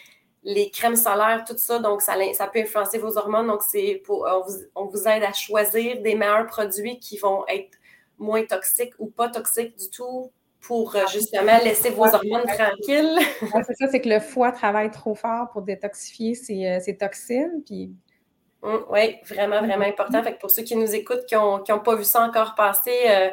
les 0.42 0.70
crèmes 0.70 0.96
solaires, 0.96 1.44
tout 1.46 1.56
ça. 1.58 1.78
Donc, 1.78 2.00
ça, 2.00 2.14
ça 2.32 2.46
peut 2.46 2.60
influencer 2.60 2.98
vos 2.98 3.18
hormones. 3.18 3.46
Donc, 3.46 3.62
c'est 3.62 4.02
pour, 4.04 4.26
on 4.26 4.42
vous, 4.42 4.56
on, 4.74 4.84
vous, 4.86 5.06
aide 5.08 5.24
à 5.24 5.32
choisir 5.32 6.00
des 6.00 6.14
meilleurs 6.14 6.46
produits 6.46 6.98
qui 6.98 7.18
vont 7.18 7.46
être 7.48 7.76
moins 8.18 8.44
toxiques 8.44 8.94
ou 8.98 9.06
pas 9.06 9.28
toxiques 9.28 9.76
du 9.76 9.90
tout 9.90 10.32
pour 10.60 10.96
euh, 10.96 11.00
justement 11.12 11.58
laisser 11.62 11.90
vos 11.90 12.06
hormones 12.06 12.46
tranquilles. 12.46 13.18
c'est 13.66 13.74
ça, 13.74 13.88
c'est 13.90 14.00
que 14.00 14.08
le 14.08 14.20
foie 14.20 14.52
travaille 14.52 14.90
trop 14.90 15.14
fort 15.14 15.50
pour 15.52 15.60
détoxifier 15.60 16.34
ses, 16.34 16.80
ses 16.80 16.96
toxines. 16.96 17.62
Puis 17.66 17.92
Mm, 18.64 18.78
oui, 18.88 19.16
vraiment, 19.28 19.61
vraiment 19.61 19.85
important. 19.85 20.23
Fait 20.23 20.38
pour 20.38 20.50
ceux 20.50 20.62
qui 20.62 20.75
nous 20.75 20.94
écoutent, 20.94 21.26
qui 21.26 21.35
n'ont 21.35 21.80
pas 21.85 21.94
vu 21.97 22.04
ça 22.04 22.23
encore 22.23 22.54
passer, 22.54 22.99
euh, 23.09 23.28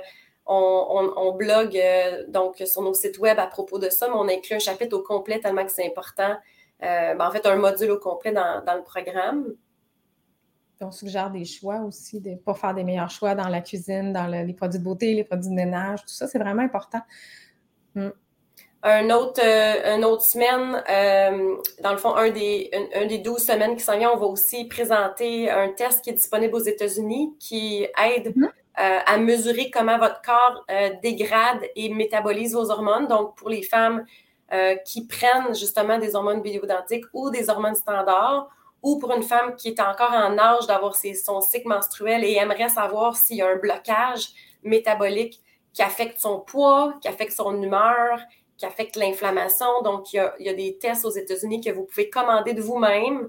on, 0.46 1.34
blogue 1.38 1.78
euh, 1.78 2.26
donc 2.28 2.62
sur 2.66 2.82
nos 2.82 2.94
sites 2.94 3.18
web 3.18 3.40
à 3.40 3.48
propos 3.48 3.80
de 3.80 3.90
ça, 3.90 4.10
mais 4.10 4.16
on 4.16 4.28
inclut 4.28 4.56
un 4.56 4.60
chapitre 4.60 4.98
au 4.98 5.02
complet 5.02 5.40
tellement 5.40 5.66
que 5.66 5.72
c'est 5.72 5.88
important. 5.88 6.36
Euh, 6.84 7.16
ben, 7.16 7.26
en 7.26 7.32
fait, 7.32 7.46
un 7.46 7.56
module 7.56 7.92
au 7.92 7.98
complet 7.98 8.34
dans, 8.34 8.62
le 8.76 8.84
programme. 8.84 9.56
On 10.82 10.92
suggère 10.92 11.30
des 11.30 11.46
choix 11.46 11.80
aussi, 11.82 12.20
de, 12.20 12.36
pour 12.36 12.58
faire 12.58 12.74
des 12.74 12.84
meilleurs 12.84 13.12
choix 13.12 13.34
dans 13.34 13.48
la 13.48 13.62
cuisine, 13.62 14.12
dans 14.12 14.28
les 14.28 14.54
produits 14.54 14.80
de 14.80 14.84
beauté, 14.84 15.14
les 15.14 15.24
produits 15.24 15.50
de 15.50 15.56
ménage, 15.56 16.02
tout 16.02 16.14
ça, 16.14 16.28
c'est 16.28 16.40
vraiment 16.40 16.64
important. 16.64 17.02
Mm 17.96 18.10
un 18.84 19.10
autre, 19.12 19.42
euh, 19.44 19.96
une 19.96 20.06
autre 20.06 20.24
semaine, 20.24 20.84
euh, 20.90 21.56
dans 21.82 21.92
le 21.92 21.98
fond, 21.98 22.16
un 22.16 22.32
des, 22.32 22.72
un, 22.96 23.06
des 23.06 23.20
12 23.20 23.40
semaines 23.40 23.76
qui 23.76 23.84
s'en 23.84 23.98
vient, 23.98 24.12
on 24.12 24.18
va 24.18 24.26
aussi 24.26 24.66
présenter 24.66 25.52
un 25.52 25.70
test 25.70 26.04
qui 26.04 26.10
est 26.10 26.14
disponible 26.14 26.56
aux 26.56 26.64
États-Unis 26.64 27.36
qui 27.40 27.86
aide 28.04 28.36
mhm. 28.36 28.46
euh, 28.46 29.00
à 29.06 29.18
mesurer 29.18 29.70
comment 29.70 30.00
votre 30.00 30.22
corps 30.22 30.66
dégrade 31.04 31.62
et 31.76 31.94
métabolise 31.94 32.54
vos 32.54 32.72
hormones. 32.72 33.08
Donc, 33.08 33.36
pour 33.36 33.50
les 33.50 33.64
femmes 33.64 34.06
qui 34.84 35.08
prennent 35.08 35.56
justement 35.56 35.98
des 35.98 36.14
hormones 36.14 36.42
bioidentiques 36.42 37.06
ou 37.14 37.30
des 37.30 37.50
hormones 37.50 37.76
standards, 37.76 38.50
ou 38.84 39.00
pour 39.00 39.14
une 39.14 39.24
femme 39.24 39.56
qui 39.56 39.70
est 39.70 39.80
encore 39.80 40.12
en 40.12 40.38
âge 40.38 40.68
d'avoir 40.68 40.94
son 40.96 41.40
cycle 41.40 41.70
menstruel 41.70 42.26
et 42.26 42.34
aimerait 42.34 42.68
savoir 42.68 43.16
s'il 43.16 43.38
y 43.38 43.42
a 43.42 43.48
un 43.48 43.56
blocage 43.56 44.30
métabolique 44.64 45.40
qui 45.72 45.82
affecte 45.82 46.20
son 46.20 46.40
poids, 46.40 46.96
qui 47.02 47.08
affecte 47.08 47.32
son 47.32 47.62
humeur, 47.62 48.20
qui 48.62 48.68
affecte 48.68 48.96
l'inflammation. 48.96 49.82
Donc, 49.84 50.14
il 50.14 50.24
y, 50.40 50.50
a, 50.50 50.54
des 50.54 50.78
tests 50.78 51.04
aux 51.04 51.10
États-Unis 51.10 51.62
que 51.62 51.72
vous 51.72 51.84
pouvez 51.84 52.12
commander 52.12 52.54
de 52.54 52.62
vous-même. 52.62 53.28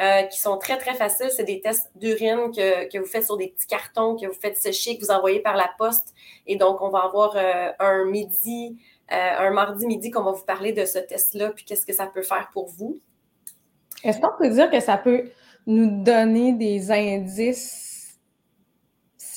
Euh, 0.00 0.22
qui 0.22 0.38
sont 0.38 0.58
très, 0.58 0.78
très 0.78 0.94
faciles. 0.94 1.30
C'est 1.34 1.42
des 1.42 1.60
tests 1.60 1.90
d'urine 1.96 2.52
que, 2.54 2.98
vous 3.00 3.04
faites 3.06 3.24
sur 3.24 3.36
des 3.36 3.48
petits 3.48 3.66
cartons, 3.66 4.14
que 4.14 4.26
vous 4.26 4.40
faites 4.40 4.56
sécher, 4.56 4.96
que 4.96 5.04
vous 5.04 5.10
envoyez 5.10 5.40
par 5.40 5.56
la 5.56 5.68
poste. 5.76 6.14
Et 6.46 6.54
donc, 6.54 6.80
on 6.82 6.88
va 6.88 7.00
avoir 7.00 7.34
euh, 7.34 7.72
un 7.80 8.04
midi, 8.04 8.78
euh, 9.10 9.16
un 9.16 9.50
mardi 9.50 9.86
midi 9.88 10.12
qu'on 10.12 10.22
va 10.22 10.30
vous 10.30 10.44
parler 10.44 10.72
de 10.72 10.84
ce 10.84 11.00
test-là, 11.00 11.50
puis 11.50 11.64
qu'est-ce 11.64 11.84
que 11.84 11.92
ça 11.92 12.06
peut 12.06 12.22
faire 12.22 12.48
pour 12.52 12.68
vous. 12.68 13.00
Est-ce 14.04 14.20
qu'on 14.20 14.38
peut 14.38 14.50
dire 14.50 14.70
que 14.70 14.78
ça 14.78 14.98
peut 14.98 15.30
nous 15.66 16.04
donner 16.04 16.52
des 16.52 16.92
indices 16.92 17.87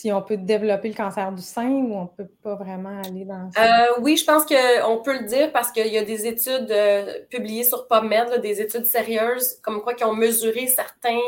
si 0.01 0.11
on 0.11 0.21
peut 0.23 0.37
développer 0.37 0.87
le 0.87 0.95
cancer 0.95 1.31
du 1.31 1.43
sein 1.43 1.69
ou 1.69 1.93
on 1.93 2.03
ne 2.03 2.07
peut 2.07 2.31
pas 2.41 2.55
vraiment 2.55 3.01
aller 3.05 3.23
dans 3.23 3.51
ça? 3.51 3.61
Euh, 3.61 3.87
oui, 4.01 4.17
je 4.17 4.25
pense 4.25 4.45
qu'on 4.45 4.97
peut 4.97 5.19
le 5.19 5.27
dire 5.27 5.51
parce 5.51 5.71
qu'il 5.71 5.87
y 5.87 5.97
a 5.97 6.03
des 6.03 6.25
études 6.25 6.71
euh, 6.71 7.19
publiées 7.29 7.63
sur 7.63 7.87
PubMed, 7.87 8.41
des 8.41 8.61
études 8.61 8.85
sérieuses, 8.85 9.59
comme 9.61 9.81
quoi 9.81 9.93
qui 9.93 10.03
ont 10.03 10.15
mesuré 10.15 10.65
certains 10.65 11.19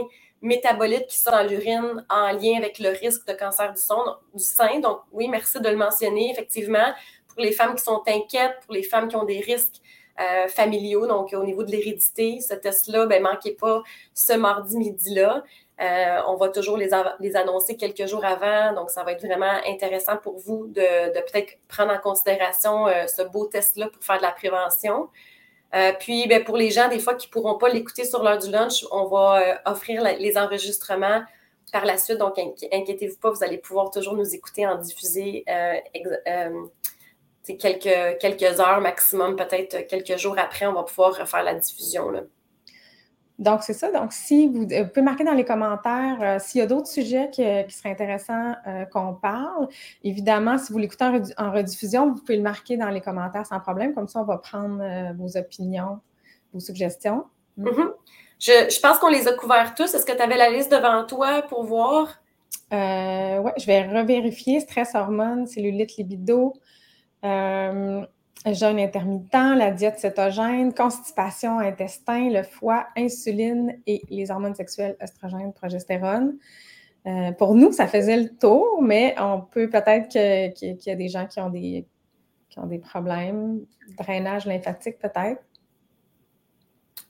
métabolites 0.42 1.06
qui 1.06 1.18
sont 1.18 1.30
dans 1.30 1.48
l'urine 1.48 2.04
en 2.10 2.32
lien 2.32 2.58
avec 2.58 2.80
le 2.80 2.90
risque 2.90 3.28
de 3.28 3.34
cancer 3.34 3.72
du, 3.74 3.82
sein. 4.44 4.80
Donc, 4.80 5.02
oui, 5.12 5.28
merci 5.28 5.60
de 5.60 5.70
le 5.70 5.78
mentionner. 5.78 6.32
Effectivement, 6.32 6.94
pour 7.28 7.42
les 7.42 7.52
femmes 7.52 7.76
qui 7.76 7.84
sont 7.84 8.02
inquiètes, 8.08 8.56
pour 8.66 8.74
les 8.74 8.84
femmes 8.84 9.08
qui 9.08 9.16
ont 9.16 9.26
des 9.26 9.40
risques 9.40 9.82
euh, 10.20 10.48
familiaux, 10.48 11.06
donc 11.06 11.32
au 11.34 11.44
niveau 11.44 11.64
de 11.64 11.70
l'hérédité, 11.70 12.40
ce 12.42 12.56
test-là, 12.56 13.06
ben, 13.06 13.22
manquez 13.22 13.52
pas 13.52 13.84
ce 14.16 14.34
mardi 14.34 14.78
midi-là. 14.78 15.44
Euh, 15.84 16.22
on 16.28 16.36
va 16.36 16.50
toujours 16.50 16.78
les, 16.78 16.94
annoncer 17.36 17.76
quelques 17.76 18.06
jours 18.06 18.24
avant, 18.24 18.74
donc 18.74 18.90
ça 18.90 19.04
va 19.04 19.12
être 19.12 19.26
vraiment 19.26 19.52
intéressant 19.68 20.18
pour 20.18 20.38
vous 20.38 20.68
de, 20.68 21.14
peut-être 21.32 21.58
prendre 21.68 21.92
en 21.92 22.00
considération 22.00 22.88
euh, 22.88 23.08
ce 23.08 23.22
beau 23.24 23.48
test-là 23.48 23.90
pour 23.90 24.02
faire 24.04 24.18
de 24.18 24.22
la 24.22 24.32
prévention. 24.32 25.10
Euh, 25.76 25.92
puis, 26.00 26.28
ben, 26.28 26.44
pour 26.44 26.56
les 26.56 26.70
gens, 26.70 26.88
des 26.88 27.00
fois, 27.00 27.16
qui 27.16 27.28
ne 27.28 27.32
pourront 27.32 27.58
pas 27.58 27.68
l'écouter 27.68 28.06
sur 28.06 28.24
l'heure 28.24 28.38
du 28.38 28.50
lunch, 28.50 28.86
on 28.92 29.08
va 29.08 29.62
offrir 29.66 30.04
les 30.04 30.38
enregistrements 30.38 31.24
par 31.74 31.86
la 31.86 31.98
suite. 31.98 32.20
Donc, 32.20 32.38
inquiétez-vous 32.38 33.18
pas, 33.18 33.32
vous 33.32 33.44
allez 33.44 33.58
pouvoir 33.58 33.90
toujours 33.90 34.16
nous 34.16 34.36
écouter 34.36 34.66
en 34.68 34.76
diffuser 34.76 35.44
quelques, 37.60 38.20
quelques 38.20 38.60
heures 38.60 38.80
maximum, 38.80 39.36
peut-être 39.36 39.88
quelques 39.88 40.18
jours 40.18 40.38
après, 40.38 40.68
on 40.68 40.74
va 40.74 40.84
pouvoir 40.84 41.18
refaire 41.18 41.44
la 41.44 41.56
diffusion. 41.56 42.14
Donc, 43.40 43.64
c'est 43.64 43.74
ça. 43.74 43.92
Donc, 43.92 44.14
si 44.14 44.48
vous, 44.48 44.68
pouvez 44.68 45.02
marquer 45.02 45.24
dans 45.24 45.34
les 45.34 45.44
commentaires 45.44 46.18
euh, 46.22 46.38
s'il 46.40 46.60
y 46.60 46.62
a 46.62 46.68
d'autres 46.68 46.88
sujets 46.88 47.30
qui, 47.32 47.42
seraient 47.42 47.92
intéressants 47.92 48.54
euh, 48.68 48.86
qu'on 48.86 49.14
parle. 49.16 49.68
Évidemment, 50.04 50.58
si 50.58 50.72
vous 50.72 50.78
l'écoutez 50.78 51.06
en, 51.38 51.52
rediffusion, 51.52 52.12
vous 52.12 52.20
pouvez 52.20 52.38
le 52.38 52.44
marquer 52.44 52.78
dans 52.78 52.90
les 52.90 53.02
commentaires 53.02 53.46
sans 53.46 53.60
problème. 53.60 53.94
Comme 53.94 54.08
ça, 54.08 54.22
on 54.22 54.26
va 54.26 54.38
prendre 54.38 54.82
euh, 54.82 55.14
vos 55.18 55.36
opinions, 55.36 56.00
vos 56.54 56.60
suggestions. 56.60 57.26
Mm. 57.58 57.68
Mm-hmm. 57.68 57.92
je, 58.40 58.80
pense 58.82 59.00
qu'on 59.00 59.10
les 59.10 59.28
a 59.28 59.34
couverts 59.34 59.74
tous. 59.74 59.94
Est-ce 59.94 60.06
que 60.06 60.16
tu 60.16 60.22
avais 60.22 60.38
la 60.38 60.52
liste 60.52 60.72
devant 60.72 61.04
toi 61.06 61.42
pour 61.44 61.64
voir? 61.64 62.20
oui, 62.72 63.52
je 63.58 63.66
vais 63.68 63.84
revérifier. 63.84 64.60
Stress, 64.60 64.96
hormones, 64.96 65.46
cellulite, 65.46 65.96
libido 65.98 66.54
jeûne 68.46 68.80
intermittent, 68.80 69.32
la 69.32 69.72
diète 69.72 70.00
cétogène, 70.00 70.74
constipation, 70.74 71.60
intestin, 71.60 72.30
le 72.30 72.44
foie, 72.44 72.88
insuline 72.98 73.80
et 73.88 74.02
les 74.10 74.32
hormones 74.32 74.56
sexuelles, 74.56 74.98
oestrogène, 75.02 75.54
progestérone. 75.54 76.38
Euh, 77.06 77.32
pour 77.34 77.56
nous, 77.56 77.72
ça 77.72 77.88
faisait 77.88 78.18
le 78.18 78.30
tour, 78.30 78.82
mais 78.82 79.16
on 79.20 79.42
peut 79.42 79.70
peut-être 79.70 80.10
qu'il 80.10 80.78
y 80.86 80.90
a 80.90 80.96
des 80.96 81.10
gens 81.10 81.28
qui 81.28 81.40
ont 81.40 81.50
des, 81.50 81.86
ont 82.58 82.68
des 82.68 82.80
problèmes. 82.80 83.62
Drainage 83.98 84.46
lymphatique, 84.46 85.00
peut-être. 85.00 85.42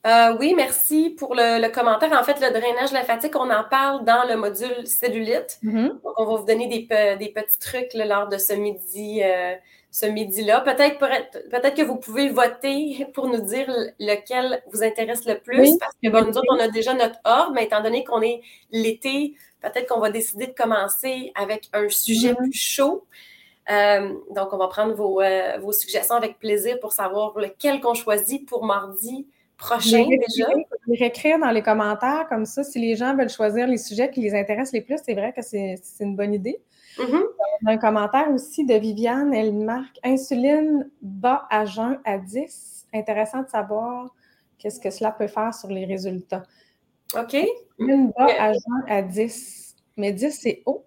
Euh, 0.05 0.35
oui, 0.37 0.53
merci 0.55 1.11
pour 1.11 1.33
le, 1.33 1.69
commentaire. 1.69 2.11
En 2.11 2.23
fait, 2.23 2.41
le 2.41 2.51
drainage 2.51 2.91
lymphatique, 2.91 3.35
on 3.35 3.49
en 3.49 3.63
parle 3.63 4.03
dans 4.03 4.27
le 4.27 4.35
module 4.35 4.85
cellulite. 4.85 5.59
Mm-hmm. 5.63 5.87
Donc, 6.03 6.13
on 6.17 6.25
va 6.25 6.35
vous 6.35 6.45
donner 6.45 6.67
des, 6.67 7.29
petits 7.29 7.59
trucs 7.59 7.93
lors 7.93 8.27
de 8.27 8.37
ce 8.37 8.51
midi, 8.51 9.21
euh, 9.23 9.55
ce 9.91 10.05
midi-là. 10.05 10.59
Peut-être 10.59 10.99
peut-être 10.99 11.75
que 11.75 11.83
vous 11.83 11.95
pouvez 11.95 12.29
voter 12.29 13.07
pour 13.13 13.27
nous 13.27 13.39
dire 13.39 13.73
lequel 13.97 14.61
vous 14.73 14.83
intéresse 14.83 15.25
le 15.25 15.39
plus, 15.39 15.77
parce 15.77 15.93
que 16.03 16.09
nous 16.09 16.37
autres, 16.37 16.51
on 16.51 16.59
a 16.59 16.67
déjà 16.67 16.93
notre 16.93 17.19
ordre, 17.23 17.53
mais 17.53 17.63
étant 17.63 17.81
donné 17.81 18.03
qu'on 18.03 18.21
est 18.21 18.41
l'été, 18.71 19.35
peut-être 19.61 19.87
qu'on 19.87 20.01
va 20.01 20.09
décider 20.09 20.47
de 20.47 20.53
commencer 20.53 21.31
avec 21.35 21.69
un 21.71 21.87
sujet 21.87 22.33
mm-hmm. 22.33 22.37
plus 22.37 22.53
chaud. 22.53 23.05
Euh, 23.71 24.13
donc, 24.31 24.51
on 24.51 24.57
va 24.57 24.67
prendre 24.67 24.93
vos, 24.93 25.21
euh, 25.21 25.57
vos, 25.59 25.71
suggestions 25.71 26.15
avec 26.15 26.39
plaisir 26.39 26.77
pour 26.81 26.91
savoir 26.91 27.37
lequel 27.37 27.79
qu'on 27.79 27.93
choisit 27.93 28.45
pour 28.45 28.65
mardi 28.65 29.27
prochain 29.65 30.05
déjà. 30.07 30.47
Les 30.87 30.97
réécrire 30.97 31.39
dans 31.39 31.51
les 31.51 31.61
commentaires 31.61 32.27
comme 32.29 32.45
ça, 32.45 32.63
si 32.63 32.79
les 32.79 32.95
gens 32.95 33.15
veulent 33.15 33.29
choisir 33.29 33.67
les 33.67 33.77
sujets 33.77 34.09
qui 34.09 34.21
les 34.21 34.33
intéressent 34.35 34.73
les 34.73 34.81
plus, 34.81 34.97
c'est 35.03 35.13
vrai 35.13 35.33
que 35.33 35.41
c'est 35.41 35.79
une 35.99 36.15
bonne 36.15 36.33
idée. 36.33 36.59
Mm-hmm. 36.97 37.23
Un 37.67 37.77
commentaire 37.77 38.29
aussi 38.31 38.65
de 38.65 38.75
Viviane, 38.75 39.33
elle 39.33 39.53
marque 39.53 39.97
insuline 40.03 40.89
bas 41.01 41.47
à 41.49 41.65
jeun 41.65 41.99
à 42.05 42.17
10. 42.17 42.87
Intéressant 42.93 43.41
de 43.41 43.49
savoir 43.49 44.13
qu'est-ce 44.59 44.79
que 44.79 44.89
cela 44.89 45.11
peut 45.11 45.27
faire 45.27 45.53
sur 45.53 45.69
les 45.69 45.85
résultats. 45.85 46.43
OK. 47.17 47.35
Insuline 47.79 48.11
bas 48.17 48.27
à 48.39 48.53
jeun 48.53 48.83
à 48.87 49.01
10. 49.01 49.75
Mais 49.97 50.11
10, 50.11 50.31
c'est 50.31 50.63
haut. 50.65 50.85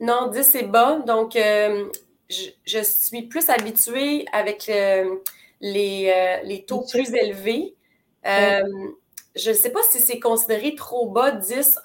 Non, 0.00 0.28
10, 0.28 0.42
c'est 0.42 0.62
bas. 0.64 0.98
Donc, 1.06 1.36
euh, 1.36 1.86
je, 2.28 2.82
suis 2.82 3.22
plus 3.22 3.48
habituée 3.48 4.24
avec 4.32 4.68
euh, 4.68 5.16
les, 5.60 6.12
euh, 6.14 6.46
les, 6.46 6.64
taux 6.64 6.84
plus 6.90 7.14
élevés. 7.14 7.74
Je 8.24 9.50
ne 9.50 9.54
sais 9.54 9.70
pas 9.70 9.82
si 9.90 10.00
c'est 10.00 10.20
considéré 10.20 10.74
trop 10.74 11.10
bas, 11.10 11.32
10. 11.32 11.78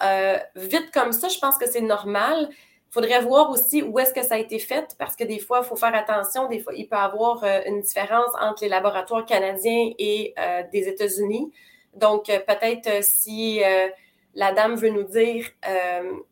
vite 0.55 0.91
comme 0.91 1.11
ça, 1.11 1.27
je 1.27 1.39
pense 1.39 1.57
que 1.57 1.69
c'est 1.69 1.81
normal. 1.81 2.49
Il 2.89 2.93
faudrait 2.93 3.21
voir 3.21 3.51
aussi 3.51 3.83
où 3.83 3.99
est-ce 3.99 4.15
que 4.15 4.23
ça 4.23 4.33
a 4.33 4.37
été 4.39 4.57
fait, 4.57 4.95
parce 4.97 5.15
que 5.15 5.23
des 5.23 5.37
fois, 5.37 5.61
il 5.63 5.67
faut 5.67 5.75
faire 5.75 5.93
attention. 5.93 6.47
Des 6.47 6.59
fois, 6.59 6.73
il 6.75 6.87
peut 6.87 6.95
y 6.95 6.99
avoir 6.99 7.43
euh, 7.43 7.61
une 7.67 7.81
différence 7.81 8.31
entre 8.41 8.63
les 8.63 8.69
laboratoires 8.69 9.25
canadiens 9.27 9.91
et 9.99 10.33
euh, 10.39 10.63
des 10.73 10.87
États-Unis. 10.87 11.51
Donc, 11.93 12.31
euh, 12.31 12.39
peut-être 12.39 13.03
si 13.03 13.61
la 14.33 14.53
dame 14.53 14.75
veut 14.75 14.89
nous 14.89 15.03
dire 15.03 15.45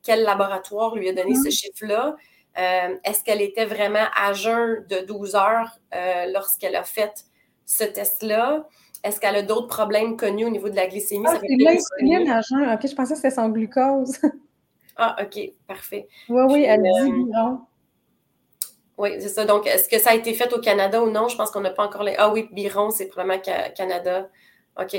quel 0.01 0.23
laboratoire 0.23 0.95
lui 0.95 1.09
a 1.09 1.13
donné 1.13 1.35
ce 1.35 1.49
mm-hmm. 1.49 1.51
chiffre-là, 1.51 2.15
est-ce 3.03 3.23
qu'elle 3.23 3.41
était 3.41 3.65
vraiment 3.65 4.07
à 4.15 4.33
jeun 4.33 4.83
de 4.89 5.05
12 5.05 5.35
heures 5.35 5.77
lorsqu'elle 6.33 6.75
a 6.75 6.83
fait 6.83 7.25
ce 7.67 7.83
test-là? 7.83 8.67
Est-ce 9.03 9.19
qu'elle 9.19 9.35
a 9.35 9.41
d'autres 9.41 9.67
problèmes 9.67 10.17
connus 10.17 10.45
au 10.45 10.49
niveau 10.49 10.69
de 10.69 10.75
la 10.75 10.87
glycémie? 10.87 11.25
Ah, 11.27 11.37
c'est 11.39 11.55
l'insuline 11.55 12.29
à 12.29 12.41
jeun. 12.41 12.73
OK, 12.73 12.87
je 12.87 12.95
pensais 12.95 13.13
que 13.13 13.19
c'était 13.19 13.35
son 13.35 13.49
glucose. 13.49 14.17
Ah, 14.99 15.15
OK, 15.21 15.53
parfait. 15.67 16.07
Oui, 16.27 16.41
oui, 16.49 16.63
elle 16.63 16.81
dit 16.81 16.89
euh, 16.89 17.25
Biron. 17.25 17.59
Oui, 18.97 19.11
c'est 19.19 19.29
ça. 19.29 19.45
Donc, 19.45 19.67
est-ce 19.67 19.87
que 19.87 19.99
ça 19.99 20.09
a 20.09 20.15
été 20.15 20.33
fait 20.33 20.51
au 20.53 20.59
Canada 20.59 21.03
ou 21.03 21.11
non? 21.11 21.27
Je 21.27 21.37
pense 21.37 21.51
qu'on 21.51 21.61
n'a 21.61 21.69
pas 21.69 21.85
encore 21.85 22.01
les. 22.01 22.15
Ah 22.17 22.31
oui, 22.31 22.49
Biron, 22.51 22.89
c'est 22.89 23.05
probablement 23.05 23.39
Canada. 23.75 24.27
OK. 24.81 24.97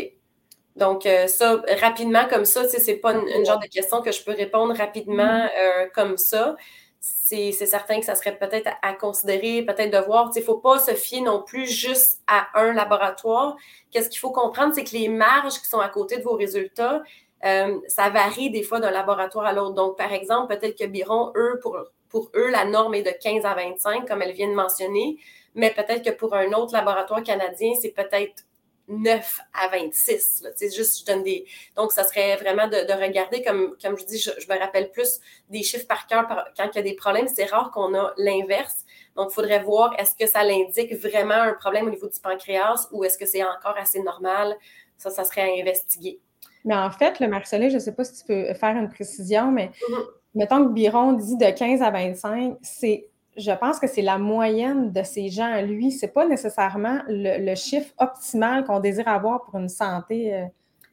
Donc, 0.77 1.05
euh, 1.05 1.27
ça, 1.27 1.61
rapidement, 1.81 2.29
comme 2.29 2.45
ça, 2.45 2.69
c'est 2.69 2.95
pas 2.95 3.13
une, 3.13 3.45
genre 3.45 3.59
de 3.59 3.67
question 3.67 4.01
que 4.01 4.13
je 4.13 4.23
peux 4.23 4.35
répondre 4.35 4.73
rapidement 4.77 5.25
mm-hmm. 5.25 5.83
euh, 5.83 5.89
comme 5.93 6.17
ça. 6.17 6.55
C'est 7.01 7.53
certain 7.53 8.01
que 8.01 8.07
ça 8.07 8.15
serait 8.15 8.37
peut-être 8.37 8.71
à, 8.83 8.93
considérer, 8.95 9.63
peut-être 9.63 9.93
de 9.93 10.05
voir. 10.05 10.31
Il 10.35 10.41
ne 10.41 10.45
faut 10.45 10.59
pas 10.59 10.79
se 10.79 10.93
fier 10.93 11.21
non 11.21 11.43
plus 11.43 11.67
juste 11.67 12.23
à 12.27 12.49
un 12.55 12.73
laboratoire. 12.73 13.57
Qu'est-ce 13.91 14.09
qu'il 14.09 14.19
faut 14.19 14.33
comprendre, 14.33 14.75
c'est 14.75 14.85
que 14.85 14.97
les 14.97 15.09
marges 15.09 15.61
qui 15.61 15.67
sont 15.67 15.79
à 15.79 15.89
côté 15.89 16.19
de 16.19 16.23
vos 16.23 16.35
résultats, 16.35 17.03
euh, 17.45 17.79
ça 17.87 18.11
varie 18.11 18.51
des 18.51 18.63
fois 18.63 18.81
d'un 18.81 18.91
laboratoire 18.91 19.47
à 19.47 19.53
l'autre. 19.53 19.75
Donc, 19.75 19.97
par 19.97 20.13
exemple, 20.13 20.57
peut-être 20.57 20.77
que 20.77 20.87
Biron, 20.87 21.33
eux, 21.37 21.61
pour, 21.63 21.79
pour 22.09 22.31
eux, 22.35 22.49
la 22.51 22.65
norme 22.65 22.95
est 22.95 23.03
de 23.03 23.11
15 23.11 23.45
à 23.45 23.55
25, 23.55 24.09
comme 24.09 24.23
elle 24.23 24.33
vient 24.33 24.49
de 24.49 24.55
mentionner, 24.55 25.19
mais 25.55 25.71
peut-être 25.71 26.05
que 26.05 26.11
pour 26.11 26.35
un 26.35 26.53
autre 26.53 26.73
laboratoire 26.73 27.23
canadien, 27.23 27.73
c'est 27.81 27.91
peut-être 27.91 28.45
9 28.89 29.41
à 29.55 29.69
26. 29.69 30.45
C'est 30.57 30.75
juste, 30.75 31.01
je 31.01 31.05
donne 31.05 31.23
des. 31.23 31.45
Donc, 31.77 31.93
ça 31.93 32.05
serait 32.05 32.37
vraiment 32.37 32.69
de, 32.69 32.93
regarder, 32.93 33.43
comme, 33.43 33.77
comme 33.83 33.99
je 33.99 34.05
dis, 34.05 34.19
je, 34.19 34.31
me 34.31 34.59
rappelle 34.59 34.91
plus 34.91 35.21
des 35.49 35.63
chiffres 35.63 35.87
par 35.87 36.07
cœur 36.07 36.27
quand 36.57 36.69
il 36.73 36.77
y 36.77 36.79
a 36.79 36.83
des 36.83 36.95
problèmes. 36.95 37.29
C'est 37.29 37.45
rare 37.45 37.71
qu'on 37.71 37.95
a 37.95 38.13
l'inverse. 38.17 38.85
Donc, 39.17 39.29
il 39.31 39.35
faudrait 39.35 39.63
voir 39.63 39.95
est-ce 39.99 40.15
que 40.17 40.27
ça 40.27 40.43
l'indique 40.45 40.95
vraiment 40.95 41.35
un 41.35 41.55
problème 41.55 41.87
au 41.87 41.91
niveau 41.91 42.09
du 42.09 42.21
pancréas 42.21 42.89
ou 42.93 43.05
est-ce 43.05 43.19
que 43.19 43.27
c'est 43.27 43.43
encore 43.43 43.77
assez 43.77 44.01
normal? 44.01 44.57
Ça, 44.97 45.11
ça 45.11 45.25
serait 45.25 45.43
à 45.43 45.61
investiguer. 45.61 46.21
Mais 46.65 46.75
en 46.75 46.91
fait, 46.91 47.21
le 47.21 47.29
Marcelin, 47.29 47.69
je 47.69 47.75
ne 47.75 47.81
sais 47.81 47.93
pas 47.93 48.05
si 48.05 48.21
tu 48.21 48.25
peux 48.25 48.53
faire 48.55 48.77
une 48.77 48.89
précision, 48.89 49.51
mais 49.53 49.67
mm-hmm. 49.67 50.07
mettons 50.35 50.65
que 50.67 50.73
Biron 50.73 51.13
dit 51.13 51.37
de 51.37 51.51
15 51.51 51.83
à 51.83 51.91
25, 51.91 52.57
c'est 52.63 53.09
je 53.39 53.53
pense 53.53 53.79
que 53.79 53.87
c'est 53.87 54.03
la 54.03 54.19
moyenne 54.19 54.93
de 54.93 55.03
ces 55.03 55.29
gens 55.29 55.51
à 55.51 55.63
lui. 55.63 55.93
Ce 55.93 56.05
n'est 56.05 56.13
pas 56.13 56.27
nécessairement 56.27 57.01
le, 57.09 57.55
chiffre 57.55 57.93
optimal 57.99 58.65
qu'on 58.65 58.81
désire 58.81 59.09
avoir 59.09 59.45
pour 59.45 59.57
une 59.59 59.69
santé 59.69 60.35
euh, 60.35 60.45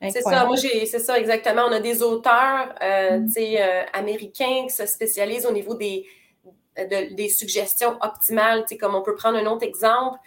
C'est 0.09 0.21
ça, 0.21 0.45
moi, 0.45 0.55
c'est 0.55 0.85
ça, 0.99 1.19
exactement. 1.19 1.63
On 1.67 1.71
a 1.71 1.79
des 1.79 2.03
auteurs 2.03 2.73
euh, 2.81 3.19
mm-hmm. 3.19 3.57
euh, 3.59 3.83
américains 3.93 4.65
qui 4.67 4.73
se 4.73 4.85
spécialisent 4.85 5.45
au 5.45 5.51
niveau 5.51 5.73
des, 5.73 6.05
des 6.87 7.29
suggestions 7.29 7.97
optimales. 8.01 8.65
Comme 8.79 8.95
on 8.95 9.01
peut 9.01 9.15
prendre 9.15 9.37
un 9.37 9.45
autre 9.47 9.65
exemple 9.65 10.19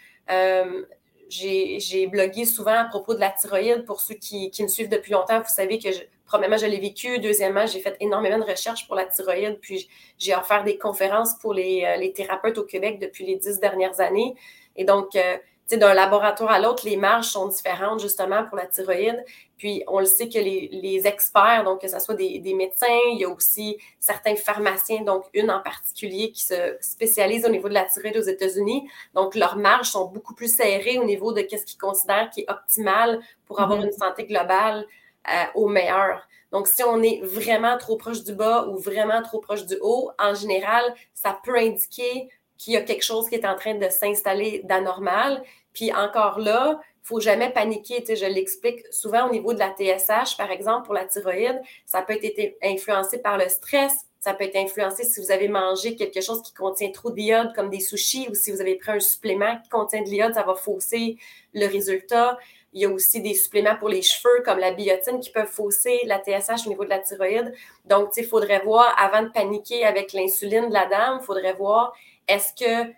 j'ai 1.29 2.07
blogué 2.07 2.45
souvent 2.45 2.79
à 2.79 2.85
propos 2.85 3.15
de 3.15 3.21
la 3.21 3.31
thyroïde. 3.31 3.85
Pour 3.85 4.01
ceux 4.01 4.15
qui, 4.15 4.51
me 4.61 4.69
suivent 4.69 4.89
depuis 4.89 5.13
longtemps, 5.13 5.39
vous 5.39 5.49
savez 5.49 5.79
que, 5.79 5.89
premièrement, 6.29 6.57
je 6.57 6.67
l'ai 6.67 6.79
vécu. 6.79 7.19
Deuxièmement, 7.19 7.67
j'ai 7.67 7.81
fait 7.81 7.97
énormément 7.99 8.39
de 8.39 8.45
recherches 8.45 8.87
pour 8.87 8.95
la 8.95 9.07
thyroïde. 9.07 9.59
Puis, 9.61 9.89
j'ai 10.19 10.35
offert 10.37 10.63
des 10.63 10.79
conférences 10.79 11.35
pour 11.41 11.53
les, 11.53 11.85
euh, 11.85 11.97
les, 11.97 12.13
thérapeutes 12.13 12.59
au 12.59 12.65
Québec 12.65 13.01
depuis 13.01 13.27
les 13.27 13.37
dix 13.37 13.59
dernières 13.59 13.99
années. 14.01 14.35
Et 14.77 14.85
donc, 14.85 15.17
euh, 15.17 15.37
d'un 15.77 15.93
laboratoire 15.93 16.51
à 16.51 16.59
l'autre, 16.61 16.87
les 16.87 16.97
marges 16.97 17.27
sont 17.27 17.49
différentes 17.49 18.01
justement 18.01 18.45
pour 18.45 18.57
la 18.57 18.67
thyroïde. 18.67 19.23
Puis 19.59 19.83
on 19.89 19.99
le 19.99 20.07
sait 20.07 20.29
que 20.29 20.39
les, 20.39 21.07
experts, 21.07 21.65
donc 21.65 21.83
que 21.83 21.89
ce 21.89 21.99
soit 21.99 22.15
des, 22.15 22.55
médecins, 22.55 22.87
il 23.13 23.19
y 23.19 23.25
a 23.25 23.29
aussi 23.29 23.77
certains 23.99 24.37
pharmaciens, 24.37 25.03
donc 25.03 25.25
une 25.35 25.51
en 25.51 25.61
particulier 25.61 26.31
qui 26.31 26.43
se 26.45 26.77
spécialise 26.81 27.45
au 27.45 27.51
niveau 27.51 27.69
de 27.69 27.75
la 27.75 27.85
thyroïde 27.85 28.17
aux 28.17 28.23
États-Unis. 28.23 28.89
Donc 29.15 29.35
leurs 29.35 29.57
marges 29.57 29.91
sont 29.91 30.07
beaucoup 30.07 30.35
plus 30.35 30.55
serrées 30.55 30.99
au 30.99 31.05
niveau 31.05 31.33
de 31.33 31.41
ce 31.41 31.65
qu'ils 31.65 31.79
considèrent 31.79 32.31
qui 32.31 32.43
est 32.43 32.51
optimal 32.51 33.21
pour 33.47 33.61
avoir 33.61 33.81
mm-hmm. 33.81 33.87
une 33.87 33.93
santé 33.93 34.25
globale 34.25 34.87
euh, 35.29 35.45
au 35.55 35.69
meilleur. 35.69 36.27
Donc, 36.53 36.67
si 36.69 36.83
on 36.83 37.03
est 37.03 37.21
vraiment 37.23 37.77
trop 37.77 37.97
proche 37.97 38.25
du 38.25 38.35
bas 38.35 38.67
ou 38.69 38.79
vraiment 38.79 39.23
trop 39.23 39.41
proche 39.41 39.67
du 39.67 39.77
haut, 39.81 40.11
en 40.19 40.35
général, 40.35 40.83
ça 41.15 41.39
peut 41.45 41.57
indiquer 41.57 42.29
qu'il 42.57 42.73
y 42.73 42.77
a 42.77 42.83
quelque 42.83 43.05
chose 43.05 43.29
qui 43.29 43.35
est 43.35 43.47
en 43.47 43.55
train 43.55 43.75
de 43.75 43.89
s'installer 43.89 44.63
d'anormal. 44.65 45.43
Puis 45.73 45.93
encore 45.93 46.39
là, 46.39 46.81
faut 47.09 47.21
jamais 47.21 47.51
paniquer. 47.51 48.01
Tu 48.01 48.07
sais, 48.09 48.17
je 48.17 48.27
l'explique 48.27 48.81
souvent 48.91 49.29
au 49.29 49.33
niveau 49.33 49.55
de 49.55 49.59
la 49.59 49.75
TSH, 49.75 50.37
par 50.37 50.51
exemple, 50.51 50.85
pour 50.85 50.95
la 50.95 51.07
thyroïde, 51.07 51.61
ça 51.87 52.03
peut 52.03 52.19
être 52.23 52.57
influencé 52.63 53.19
par 53.19 53.39
le 53.39 53.49
stress, 53.49 53.95
ça 54.21 54.35
peut 54.35 54.45
être 54.45 54.57
influencé 54.57 55.05
si 55.05 55.21
vous 55.21 55.31
avez 55.31 55.49
mangé 55.49 55.97
quelque 55.97 56.21
chose 56.21 56.43
qui 56.43 56.53
contient 56.53 56.91
trop 56.91 57.11
d'iode, 57.11 57.55
comme 57.55 57.71
des 57.71 57.81
sushis, 57.81 58.29
ou 58.29 58.35
si 58.35 58.51
vous 58.51 58.61
avez 58.61 58.75
pris 58.75 58.93
un 58.93 59.01
supplément 59.01 59.59
qui 59.63 59.69
contient 59.71 60.03
de 60.03 60.09
l'iode, 60.09 60.35
ça 60.35 60.43
va 60.43 60.55
fausser 60.55 61.17
le 61.55 61.67
résultat. 61.67 62.37
Il 62.73 62.83
y 62.83 62.85
a 62.85 62.91
aussi 62.91 63.21
des 63.21 63.35
suppléments 63.35 63.77
pour 63.77 63.89
les 63.89 64.03
cheveux, 64.03 64.43
comme 64.45 64.59
la 64.59 64.73
biotine, 64.73 65.21
qui 65.21 65.31
peuvent 65.31 65.51
fausser 65.51 66.01
la 66.05 66.19
TSH 66.19 66.67
au 66.67 66.69
niveau 66.69 66.85
de 66.85 66.91
la 66.91 66.99
thyroïde. 66.99 67.53
Donc, 67.87 68.11
il 68.17 68.25
faudrait 68.25 68.61
voir, 68.61 68.95
avant 68.99 69.23
de 69.23 69.29
paniquer 69.29 69.85
avec 69.85 70.13
l'insuline 70.13 70.69
de 70.69 70.75
la 70.75 70.87
dame, 70.87 71.19
il 71.21 71.25
faudrait 71.25 71.55
voir 71.55 71.95
est-ce 72.27 72.53
que 72.53 72.93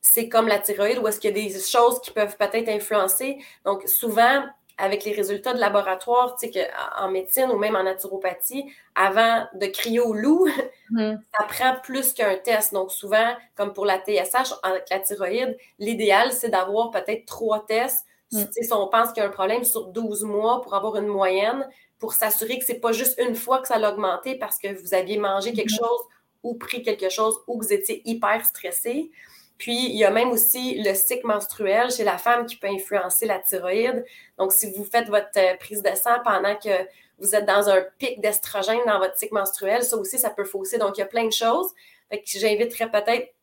c'est 0.00 0.28
comme 0.28 0.48
la 0.48 0.58
thyroïde 0.58 0.98
ou 0.98 1.08
est-ce 1.08 1.20
qu'il 1.20 1.36
y 1.36 1.40
a 1.40 1.48
des 1.48 1.58
choses 1.58 2.00
qui 2.00 2.10
peuvent 2.10 2.36
peut-être 2.36 2.68
influencer. 2.68 3.38
Donc, 3.64 3.86
souvent, 3.86 4.44
avec 4.80 5.04
les 5.04 5.12
résultats 5.12 5.52
de 5.52 5.60
laboratoire, 5.60 6.36
tu 6.36 6.50
sais, 6.50 6.70
en 6.98 7.10
médecine 7.10 7.50
ou 7.50 7.58
même 7.58 7.76
en 7.76 7.82
naturopathie, 7.82 8.64
avant 8.94 9.46
de 9.54 9.66
crier 9.66 10.00
au 10.00 10.14
loup, 10.14 10.48
mm. 10.90 11.16
ça 11.36 11.44
prend 11.44 11.80
plus 11.82 12.12
qu'un 12.12 12.36
test. 12.36 12.72
Donc, 12.72 12.90
souvent, 12.90 13.34
comme 13.54 13.72
pour 13.72 13.84
la 13.84 13.98
TSH, 13.98 14.54
avec 14.62 14.88
la 14.90 15.00
thyroïde, 15.00 15.56
l'idéal, 15.78 16.32
c'est 16.32 16.48
d'avoir 16.48 16.90
peut-être 16.90 17.26
trois 17.26 17.64
tests. 17.66 18.06
Mm. 18.32 18.44
Si 18.50 18.72
on 18.72 18.88
pense 18.88 19.12
qu'il 19.12 19.22
y 19.22 19.26
a 19.26 19.28
un 19.28 19.32
problème 19.32 19.64
sur 19.64 19.86
12 19.86 20.24
mois 20.24 20.62
pour 20.62 20.74
avoir 20.74 20.96
une 20.96 21.06
moyenne, 21.06 21.68
pour 21.98 22.14
s'assurer 22.14 22.58
que 22.58 22.64
ce 22.64 22.72
n'est 22.72 22.80
pas 22.80 22.92
juste 22.92 23.20
une 23.20 23.34
fois 23.34 23.60
que 23.60 23.68
ça 23.68 23.74
a 23.74 23.92
augmenté 23.92 24.36
parce 24.36 24.58
que 24.58 24.72
vous 24.80 24.94
aviez 24.94 25.18
mangé 25.18 25.52
quelque 25.52 25.70
mm-hmm. 25.70 25.78
chose 25.78 26.00
ou 26.42 26.54
pris 26.54 26.82
quelque 26.82 27.10
chose 27.10 27.38
ou 27.46 27.58
que 27.58 27.64
vous 27.64 27.72
étiez 27.72 28.02
hyper 28.08 28.44
stressé. 28.44 29.10
Puis, 29.58 29.90
il 29.90 29.96
y 29.96 30.04
a 30.04 30.10
même 30.10 30.30
aussi 30.30 30.80
le 30.82 30.94
cycle 30.94 31.26
menstruel 31.26 31.90
chez 31.90 32.02
la 32.02 32.16
femme 32.16 32.46
qui 32.46 32.56
peut 32.56 32.68
influencer 32.68 33.26
la 33.26 33.38
thyroïde. 33.38 34.06
Donc, 34.38 34.52
si 34.52 34.70
vous 34.72 34.84
faites 34.84 35.08
votre 35.08 35.28
euh, 35.36 35.54
prise 35.58 35.82
de 35.82 35.94
sang 35.94 36.16
pendant 36.24 36.56
que 36.56 36.70
vous 37.18 37.34
êtes 37.34 37.44
dans 37.44 37.68
un 37.68 37.82
pic 37.98 38.22
d'estrogène 38.22 38.80
dans 38.86 38.98
votre 38.98 39.18
cycle 39.18 39.34
menstruel, 39.34 39.84
ça 39.84 39.98
aussi, 39.98 40.18
ça 40.18 40.30
peut 40.30 40.46
fausser. 40.46 40.78
Donc, 40.78 40.96
il 40.96 41.00
y 41.00 41.04
a 41.04 41.06
plein 41.06 41.26
de 41.26 41.32
choses. 41.32 41.66
Fait 42.08 42.22
que 42.22 42.24
j'inviterais 42.26 42.90
peut-être 42.90 43.34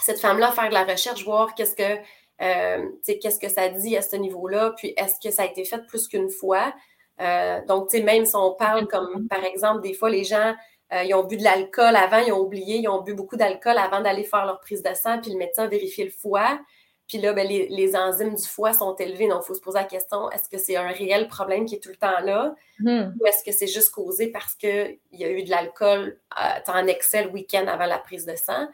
cette 0.00 0.20
femme-là 0.20 0.50
à 0.50 0.52
faire 0.52 0.68
de 0.68 0.74
la 0.74 0.84
recherche, 0.84 1.24
voir 1.24 1.56
qu'est-ce 1.56 1.74
que, 1.74 2.00
euh, 2.42 2.88
qu'est-ce 3.04 3.38
que 3.38 3.48
ça 3.48 3.68
dit 3.68 3.96
à 3.96 4.02
ce 4.02 4.16
niveau-là, 4.16 4.74
puis 4.76 4.94
est-ce 4.96 5.20
que 5.22 5.34
ça 5.34 5.42
a 5.42 5.46
été 5.46 5.64
fait 5.64 5.86
plus 5.86 6.08
qu'une 6.08 6.30
fois? 6.30 6.74
Euh, 7.20 7.60
donc, 7.66 7.92
même 7.94 8.24
si 8.26 8.36
on 8.36 8.52
parle 8.52 8.86
comme, 8.88 9.26
par 9.28 9.44
exemple, 9.44 9.82
des 9.82 9.94
fois, 9.94 10.10
les 10.10 10.24
gens 10.24 10.54
euh, 10.92 11.02
ils 11.02 11.14
ont 11.14 11.24
bu 11.24 11.36
de 11.36 11.42
l'alcool 11.42 11.96
avant, 11.96 12.18
ils 12.18 12.32
ont 12.32 12.40
oublié, 12.40 12.76
ils 12.76 12.88
ont 12.88 13.02
bu 13.02 13.14
beaucoup 13.14 13.36
d'alcool 13.36 13.76
avant 13.76 14.00
d'aller 14.00 14.22
faire 14.22 14.46
leur 14.46 14.60
prise 14.60 14.82
de 14.82 14.94
sang, 14.94 15.20
puis 15.20 15.32
le 15.32 15.38
médecin 15.38 15.64
a 15.64 15.66
vérifié 15.66 16.04
le 16.04 16.10
foie. 16.10 16.60
Puis 17.08 17.18
là, 17.18 17.32
ben, 17.32 17.46
les, 17.46 17.96
enzymes 17.96 18.34
du 18.34 18.44
foie 18.44 18.72
sont 18.72 18.94
élevées. 18.96 19.28
Donc, 19.28 19.42
il 19.44 19.46
faut 19.46 19.54
se 19.54 19.60
poser 19.60 19.78
la 19.78 19.84
question, 19.84 20.28
est-ce 20.32 20.48
que 20.48 20.58
c'est 20.58 20.74
un 20.74 20.88
réel 20.88 21.28
problème 21.28 21.64
qui 21.64 21.76
est 21.76 21.80
tout 21.80 21.88
le 21.88 21.96
temps 21.96 22.20
là? 22.20 22.54
Hmm. 22.80 23.12
Ou 23.20 23.26
est-ce 23.26 23.44
que 23.44 23.52
c'est 23.52 23.68
juste 23.68 23.90
causé 23.90 24.28
parce 24.28 24.54
qu'il 24.54 24.98
y 25.12 25.24
a 25.24 25.30
eu 25.30 25.44
de 25.44 25.50
l'alcool 25.50 26.18
en 26.66 26.86
excès 26.88 27.24
le 27.24 27.30
week-end 27.30 27.66
avant 27.68 27.86
la 27.86 27.98
prise 27.98 28.26
de 28.26 28.34
sang? 28.34 28.66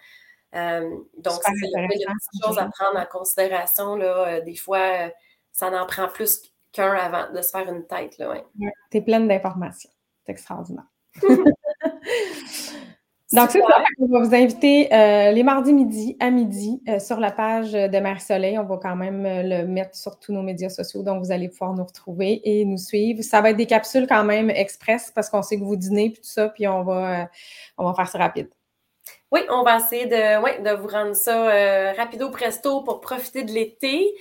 Euh, 0.55 0.91
donc, 1.19 1.41
il 1.49 1.71
y 1.71 1.77
a 1.77 1.89
des 1.89 2.45
choses 2.45 2.59
à 2.59 2.69
prendre 2.69 2.99
en 2.99 3.07
considération. 3.07 3.97
Là, 3.97 4.41
des 4.41 4.57
fois, 4.57 5.11
ça 5.53 5.69
en 5.69 5.87
prend 5.87 6.09
plus 6.09 6.43
qu'un 6.73 6.93
avant 6.93 7.33
de 7.33 7.43
se 7.43 7.51
faire 7.51 7.69
une 7.69 7.87
tête. 7.87 8.17
Ouais. 8.19 8.45
tu 8.91 8.99
es 8.99 9.01
pleine 9.01 9.29
d'informations. 9.29 9.91
C'est 10.25 10.33
extraordinaire. 10.33 10.85
Donc, 13.33 13.51
c'est 13.51 13.61
ça. 13.61 13.85
On 13.99 14.07
va 14.09 14.21
vous 14.21 14.35
inviter 14.35 14.93
euh, 14.93 15.33
les 15.33 15.43
mardis 15.43 15.73
midi 15.73 16.17
à 16.21 16.31
midi 16.31 16.83
euh, 16.87 16.99
sur 16.99 17.19
la 17.19 17.31
page 17.31 17.73
de 17.73 17.99
Mère 17.99 18.21
Soleil. 18.21 18.59
On 18.59 18.65
va 18.65 18.77
quand 18.77 18.95
même 18.95 19.25
euh, 19.25 19.43
le 19.43 19.67
mettre 19.67 19.97
sur 19.97 20.19
tous 20.19 20.35
nos 20.35 20.43
médias 20.43 20.69
sociaux. 20.69 21.03
Donc, 21.03 21.25
vous 21.25 21.33
allez 21.33 21.49
pouvoir 21.49 21.73
nous 21.73 21.85
retrouver 21.85 22.43
et 22.45 22.67
nous 22.67 22.77
suivre. 22.77 23.23
Ça 23.23 23.41
va 23.41 23.51
être 23.51 23.57
des 23.57 23.67
capsules 23.67 24.07
quand 24.07 24.25
même 24.25 24.51
express 24.51 25.11
parce 25.15 25.31
qu'on 25.31 25.43
sait 25.43 25.59
que 25.59 25.65
vous 25.65 25.77
dînez 25.77 26.07
et 26.07 26.13
tout 26.13 26.21
ça. 26.23 26.51
Puis, 26.51 26.69
on 26.69 26.83
va, 26.83 27.31
on 27.79 27.87
va 27.87 27.95
faire 27.95 28.09
ça 28.09 28.19
rapide. 28.19 28.51
Oui, 29.33 29.41
on 29.49 29.63
va 29.63 29.79
essayer 29.79 30.05
de, 30.05 30.63
de 30.63 30.77
vous 30.77 30.89
rendre 30.89 31.17
ça 31.17 31.93
rapido 31.97 32.31
presto 32.31 32.83
pour 32.83 33.01
profiter 33.01 33.45
de 33.45 33.51
l'été. 33.51 34.15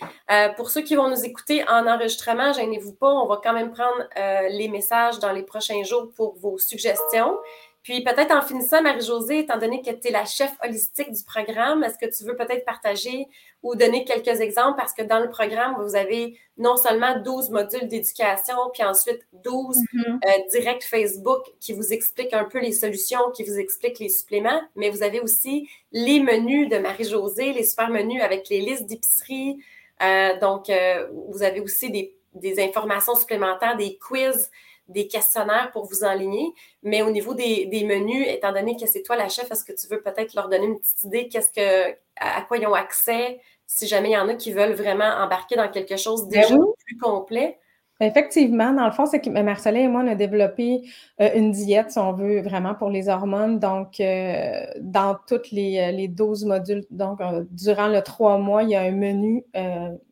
pour 0.55 0.69
ceux 0.69 0.81
qui 0.81 0.95
vont 0.95 1.09
nous 1.09 1.25
écouter 1.25 1.67
en 1.67 1.85
enregistrement, 1.85 2.53
gênez-vous 2.53 2.93
pas, 2.93 3.11
on 3.11 3.27
va 3.27 3.41
quand 3.43 3.53
même 3.53 3.71
prendre 3.71 4.07
les 4.49 4.69
messages 4.69 5.19
dans 5.19 5.33
les 5.33 5.43
prochains 5.43 5.83
jours 5.83 6.11
pour 6.15 6.35
vos 6.35 6.57
suggestions. 6.57 7.37
Puis 7.83 8.03
peut-être 8.03 8.31
en 8.31 8.41
finissant, 8.41 8.83
Marie-Josée, 8.83 9.39
étant 9.39 9.57
donné 9.57 9.81
que 9.81 9.89
tu 9.89 10.09
es 10.09 10.11
la 10.11 10.25
chef 10.25 10.51
holistique 10.63 11.11
du 11.11 11.23
programme, 11.23 11.83
est-ce 11.83 11.97
que 11.97 12.15
tu 12.15 12.23
veux 12.23 12.35
peut-être 12.35 12.63
partager 12.63 13.27
ou 13.63 13.75
donner 13.75 14.05
quelques 14.05 14.39
exemples? 14.39 14.77
Parce 14.77 14.93
que 14.93 15.01
dans 15.01 15.19
le 15.19 15.29
programme, 15.29 15.75
vous 15.83 15.95
avez 15.95 16.37
non 16.57 16.77
seulement 16.77 17.19
12 17.19 17.49
modules 17.49 17.87
d'éducation, 17.87 18.55
puis 18.71 18.83
ensuite 18.83 19.25
12 19.43 19.77
mm-hmm. 19.77 20.19
euh, 20.25 20.49
directs 20.51 20.83
Facebook 20.83 21.41
qui 21.59 21.73
vous 21.73 21.91
expliquent 21.91 22.33
un 22.33 22.45
peu 22.45 22.59
les 22.59 22.71
solutions, 22.71 23.31
qui 23.33 23.43
vous 23.43 23.57
expliquent 23.57 23.99
les 23.99 24.09
suppléments, 24.09 24.61
mais 24.75 24.91
vous 24.91 25.01
avez 25.01 25.19
aussi 25.19 25.67
les 25.91 26.19
menus 26.19 26.69
de 26.69 26.77
Marie-Josée, 26.77 27.51
les 27.53 27.63
super 27.63 27.89
menus 27.89 28.21
avec 28.21 28.47
les 28.49 28.61
listes 28.61 28.85
d'épicerie. 28.85 29.57
Euh, 30.03 30.39
donc, 30.39 30.69
euh, 30.69 31.07
vous 31.29 31.41
avez 31.41 31.61
aussi 31.61 31.89
des, 31.89 32.15
des 32.35 32.61
informations 32.63 33.15
supplémentaires, 33.15 33.75
des 33.75 33.97
quiz 33.97 34.51
des 34.87 35.07
questionnaires 35.07 35.71
pour 35.71 35.85
vous 35.85 36.03
enligner. 36.03 36.53
Mais 36.83 37.01
au 37.01 37.09
niveau 37.09 37.33
des, 37.33 37.85
menus, 37.85 38.25
étant 38.27 38.51
donné 38.51 38.75
que 38.75 38.85
c'est 38.85 39.01
toi 39.01 39.15
la 39.15 39.29
chef, 39.29 39.49
est-ce 39.51 39.63
que 39.63 39.73
tu 39.73 39.87
veux 39.87 40.01
peut-être 40.01 40.33
leur 40.33 40.49
donner 40.49 40.65
une 40.65 40.79
petite 40.79 41.03
idée? 41.03 41.27
Qu'est-ce 41.27 41.51
que, 41.51 41.95
à 42.17 42.41
quoi 42.41 42.57
ils 42.57 42.67
ont 42.67 42.73
accès, 42.73 43.39
si 43.67 43.87
jamais 43.87 44.09
il 44.09 44.13
y 44.13 44.17
en 44.17 44.27
a 44.27 44.35
qui 44.35 44.51
veulent 44.51 44.73
vraiment 44.73 45.05
embarquer 45.05 45.55
dans 45.55 45.69
quelque 45.69 45.97
chose 45.97 46.27
ben 46.27 46.41
déjà 46.41 46.55
plus 46.85 46.97
complet? 46.97 47.57
Effectivement, 48.01 48.73
dans 48.73 48.85
le 48.85 48.91
fond, 48.91 49.05
c'est 49.05 49.21
que 49.21 49.29
Marcelet 49.29 49.83
et 49.83 49.87
moi, 49.87 50.01
on 50.03 50.07
a 50.07 50.15
développé 50.15 50.81
euh, 51.21 51.29
une 51.35 51.51
diète, 51.51 51.91
si 51.91 51.99
on 51.99 52.13
veut, 52.13 52.41
vraiment 52.41 52.73
pour 52.73 52.89
les 52.89 53.09
hormones. 53.09 53.59
Donc, 53.59 53.99
euh, 53.99 54.65
dans 54.79 55.15
tous 55.27 55.51
les, 55.51 55.91
les 55.91 56.07
12 56.07 56.45
modules, 56.45 56.83
donc 56.89 57.21
euh, 57.21 57.43
durant 57.51 57.87
le 57.87 58.01
trois 58.01 58.39
mois, 58.39 58.63
il 58.63 58.69
y 58.69 58.75
a 58.75 58.81
un 58.81 58.91
menu 58.91 59.45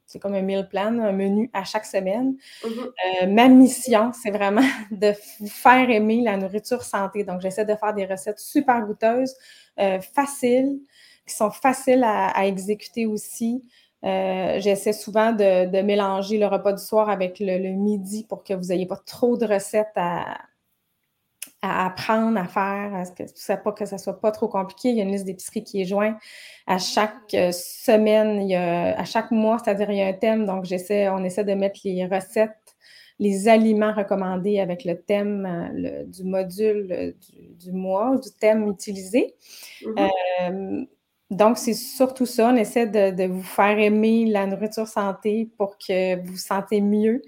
c'est 0.09 0.17
comme 0.17 0.33
un 0.33 0.41
meal 0.41 0.67
plan, 0.67 0.99
un 0.99 1.11
menu 1.11 1.51
à 1.53 1.63
chaque 1.63 1.85
semaine. 1.85 2.35
Mm-hmm. 2.63 3.23
Euh, 3.23 3.27
ma 3.27 3.47
mission, 3.47 4.11
c'est 4.11 4.31
vraiment 4.31 4.65
de 4.91 5.13
vous 5.39 5.47
faire 5.47 5.87
aimer 5.87 6.21
la 6.23 6.35
nourriture 6.35 6.81
santé. 6.81 7.23
Donc, 7.23 7.41
j'essaie 7.41 7.63
de 7.63 7.75
faire 7.75 7.93
des 7.93 8.07
recettes 8.07 8.39
super 8.39 8.81
goûteuses, 8.87 9.35
euh, 9.79 10.01
faciles, 10.01 10.79
qui 11.27 11.35
sont 11.35 11.51
faciles 11.51 12.03
à, 12.03 12.47
exécuter 12.47 13.05
aussi. 13.05 13.63
Euh, 14.03 14.59
j'essaie 14.59 14.93
souvent 14.93 15.31
de, 15.31 15.81
mélanger 15.83 16.39
le 16.39 16.47
repas 16.47 16.73
du 16.73 16.83
soir 16.83 17.07
avec 17.09 17.39
le, 17.39 17.59
le 17.59 17.69
midi 17.69 18.25
pour 18.27 18.43
que 18.43 18.55
vous 18.55 18.69
n'ayez 18.69 18.87
pas 18.87 18.99
trop 19.05 19.37
de 19.37 19.45
recettes 19.45 19.93
à, 19.95 20.39
à 21.61 21.87
apprendre 21.87 22.37
à 22.37 22.45
faire, 22.45 22.95
à 22.95 23.05
ce 23.05 23.11
que, 23.11 23.23
ça, 23.35 23.57
pas 23.57 23.71
que 23.71 23.85
ça 23.85 23.97
soit 23.97 24.19
pas 24.19 24.31
trop 24.31 24.47
compliqué. 24.47 24.89
Il 24.89 24.95
y 24.95 25.01
a 25.01 25.03
une 25.03 25.11
liste 25.11 25.25
d'épicerie 25.25 25.63
qui 25.63 25.81
est 25.81 25.85
jointe 25.85 26.15
à 26.67 26.77
chaque 26.77 27.33
euh, 27.33 27.51
semaine, 27.51 28.41
il 28.41 28.49
y 28.49 28.55
a, 28.55 28.97
à 28.97 29.03
chaque 29.03 29.31
mois, 29.31 29.57
c'est-à-dire 29.59 29.89
il 29.91 29.97
y 29.97 30.01
a 30.01 30.07
un 30.07 30.13
thème. 30.13 30.45
Donc, 30.45 30.65
j'essaie, 30.65 31.09
on 31.09 31.23
essaie 31.23 31.43
de 31.43 31.53
mettre 31.53 31.81
les 31.83 32.05
recettes, 32.05 32.51
les 33.19 33.49
aliments 33.49 33.93
recommandés 33.93 34.59
avec 34.59 34.85
le 34.85 35.01
thème 35.01 35.45
euh, 35.45 36.05
du 36.05 36.23
module 36.23 36.87
euh, 36.91 37.11
du, 37.59 37.73
mois, 37.73 38.15
du 38.17 38.29
thème 38.39 38.69
utilisé. 38.69 39.35
Mm-hmm. 39.81 40.87
donc, 41.31 41.57
c'est 41.57 41.73
surtout 41.73 42.25
ça. 42.25 42.51
On 42.53 42.55
essaie 42.55 42.87
de, 42.87 43.11
de, 43.11 43.25
vous 43.25 43.43
faire 43.43 43.77
aimer 43.77 44.25
la 44.27 44.45
nourriture 44.47 44.87
santé 44.87 45.49
pour 45.57 45.77
que 45.77 46.15
vous 46.21 46.31
vous 46.31 46.37
sentez 46.37 46.79
mieux 46.79 47.21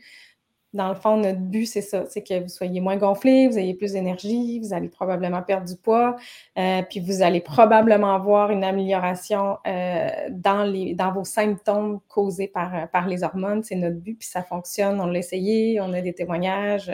dans 0.74 0.90
le 0.90 0.96
fond, 0.96 1.18
notre 1.18 1.40
but, 1.40 1.66
c'est 1.66 1.82
ça, 1.82 2.06
c'est 2.08 2.24
que 2.24 2.42
vous 2.42 2.48
soyez 2.48 2.80
moins 2.80 2.96
gonflé, 2.96 3.48
vous 3.48 3.58
ayez 3.58 3.74
plus 3.74 3.94
d'énergie, 3.94 4.60
vous 4.60 4.74
allez 4.74 4.88
probablement 4.88 5.42
perdre 5.42 5.68
du 5.68 5.76
poids, 5.76 6.16
euh, 6.58 6.82
puis 6.90 7.00
vous 7.02 7.22
allez 7.22 7.42
probablement 7.42 8.16
avoir 8.16 8.52
une 8.52 8.64
amélioration 8.64 9.58
euh, 9.68 10.10
dans, 10.30 10.64
les, 10.64 10.94
dans 10.96 11.12
vos 11.12 11.26
symptômes 11.26 12.00
causés 12.08 12.48
par, 12.48 12.90
par 12.90 13.08
les 13.08 13.24
hormones. 13.24 13.64
C'est 13.64 13.76
notre 13.76 13.98
but, 13.98 14.16
puis 14.16 14.28
ça 14.28 14.44
fonctionne. 14.44 15.02
On 15.02 15.08
l'a 15.08 15.20
essayé, 15.20 15.82
on 15.82 15.92
a 15.94 16.02
des 16.02 16.14
témoignages. 16.14 16.92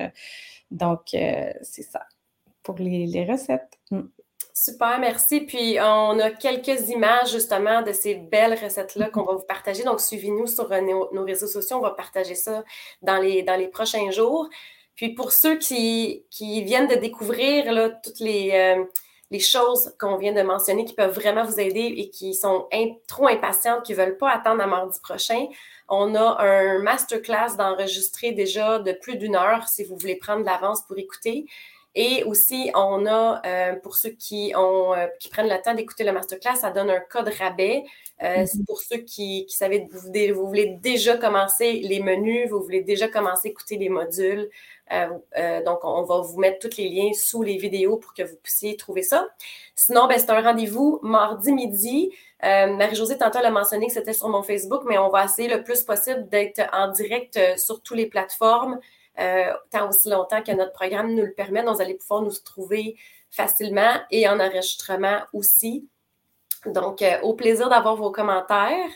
donc, 0.71 1.13
euh, 1.13 1.51
c'est 1.61 1.83
ça 1.83 2.01
pour 2.63 2.75
les, 2.79 3.25
recettes. 3.29 3.79
Mm. 3.91 4.01
Super, 4.59 4.97
merci. 4.97 5.41
Puis 5.41 5.77
on 5.79 6.17
a 6.17 6.31
quelques 6.31 6.89
images 6.89 7.31
justement 7.31 7.83
de 7.83 7.91
ces 7.91 8.15
belles 8.15 8.57
recettes-là 8.59 9.11
qu'on 9.11 9.21
va 9.21 9.33
vous 9.33 9.45
partager. 9.47 9.83
Donc, 9.83 10.01
suivez-nous 10.01 10.47
sur 10.47 10.71
euh, 10.71 10.81
nos, 10.81 11.23
réseaux 11.23 11.45
sociaux. 11.45 11.77
On 11.77 11.81
va 11.81 11.91
partager 11.91 12.33
ça 12.33 12.63
dans 13.03 13.17
les, 13.17 13.67
prochains 13.71 14.09
jours. 14.09 14.49
Puis 14.95 15.13
pour 15.13 15.31
ceux 15.31 15.59
qui, 15.59 16.25
viennent 16.41 16.87
de 16.87 16.95
découvrir 16.95 17.65
toutes 18.03 18.19
les, 18.19 18.49
euh, 18.53 18.83
les 19.29 19.39
choses 19.39 19.93
qu'on 19.99 20.17
vient 20.17 20.33
de 20.33 20.41
mentionner 20.41 20.85
qui 20.85 20.95
peuvent 20.95 21.13
vraiment 21.13 21.43
vous 21.43 21.59
aider 21.59 21.93
et 21.95 22.09
qui 22.09 22.33
sont 22.33 22.67
trop 23.05 23.27
impatientes, 23.27 23.83
qui 23.85 23.91
ne 23.91 23.97
veulent 23.97 24.17
pas 24.17 24.31
attendre 24.31 24.63
à 24.63 24.65
mardi 24.65 24.99
prochain, 25.01 25.45
on 25.87 26.15
a 26.15 26.41
un 26.41 26.79
masterclass 26.79 27.57
d'enregistrer 27.59 28.31
déjà 28.31 28.79
de 28.79 28.91
plus 28.91 29.17
d'une 29.17 29.35
heure 29.35 29.67
si 29.67 29.83
vous 29.83 29.95
voulez 29.97 30.15
prendre 30.15 30.43
l'avance 30.43 30.81
pour 30.81 30.97
écouter. 30.97 31.45
Et 31.99 32.23
aussi, 32.25 32.69
on 32.75 33.07
a, 33.07 33.41
euh, 33.43 33.73
pour 33.77 33.95
ceux 33.95 34.11
qui, 34.11 34.53
ont, 34.55 34.93
euh, 34.93 35.07
qui 35.19 35.29
prennent 35.29 35.49
le 35.49 35.59
temps 35.63 35.73
d'écouter 35.73 36.03
le 36.03 36.11
masterclass, 36.11 36.55
ça 36.55 36.69
donne 36.69 36.91
un 36.91 36.99
code 36.99 37.27
rabais. 37.39 37.85
Euh, 38.21 38.41
mhm. 38.41 38.65
pour 38.67 38.79
ceux 38.79 38.97
qui, 38.97 39.47
qui 39.47 39.55
savent, 39.55 39.71
vous, 39.91 40.11
vous, 40.35 40.47
voulez 40.47 40.77
déjà 40.79 41.17
commencer 41.17 41.81
les 41.83 41.99
menus, 41.99 42.49
vous 42.51 42.61
voulez 42.61 42.81
déjà 42.81 43.07
commencer 43.07 43.47
à 43.47 43.51
écouter 43.51 43.77
les 43.77 43.89
modules. 43.89 44.47
donc, 45.65 45.79
on 45.83 46.03
va 46.03 46.19
vous 46.19 46.39
mettre 46.39 46.69
tous 46.69 46.77
les 46.77 46.87
liens 46.87 47.13
sous 47.13 47.41
les 47.41 47.57
vidéos 47.57 47.97
pour 47.97 48.13
que 48.13 48.21
vous 48.21 48.37
puissiez 48.43 48.77
trouver 48.77 49.01
ça. 49.01 49.27
Sinon, 49.73 50.05
ben, 50.07 50.19
c'est 50.19 50.29
un 50.29 50.41
rendez-vous 50.41 50.99
mardi 51.01 51.51
midi. 51.51 52.11
Marie-Josée, 52.43 53.17
tantôt, 53.17 53.39
elle 53.39 53.47
a 53.47 53.51
mentionné 53.51 53.87
que 53.87 53.93
c'était 53.93 54.13
sur 54.13 54.29
mon 54.29 54.43
Facebook, 54.43 54.83
mais 54.85 54.99
on 54.99 55.09
va 55.09 55.25
essayer 55.25 55.49
le 55.49 55.63
plus 55.63 55.81
possible 55.81 56.29
d'être 56.29 56.61
en 56.73 56.89
direct 56.91 57.39
sur 57.57 57.81
toutes 57.81 57.97
les 57.97 58.05
plateformes. 58.05 58.79
Euh, 59.19 59.53
tant 59.71 59.89
aussi 59.89 60.09
longtemps 60.09 60.43
que 60.43 60.51
notre 60.51 60.73
programme 60.73 61.13
nous 61.13 61.23
le 61.23 61.33
permet. 61.33 61.63
Donc, 61.63 61.75
vous 61.75 61.81
allez 61.81 61.95
pouvoir 61.95 62.21
nous 62.21 62.31
trouver 62.43 62.95
facilement 63.31 63.93
et 64.11 64.27
en 64.27 64.39
enregistrement 64.39 65.19
aussi. 65.33 65.87
Donc, 66.65 67.01
euh, 67.01 67.19
au 67.21 67.33
plaisir 67.33 67.69
d'avoir 67.69 67.95
vos 67.95 68.11
commentaires. 68.11 68.89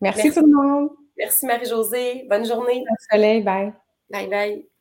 Merci, 0.00 0.32
tout 0.32 0.46
le 0.46 0.52
monde. 0.52 0.90
Merci 1.16 1.46
Marie-Josée. 1.46 2.26
Bonne 2.28 2.46
journée. 2.46 2.84
Bon 2.88 2.96
soleil. 3.10 3.42
Bye. 3.42 3.72
Bye 4.10 4.28
bye. 4.28 4.71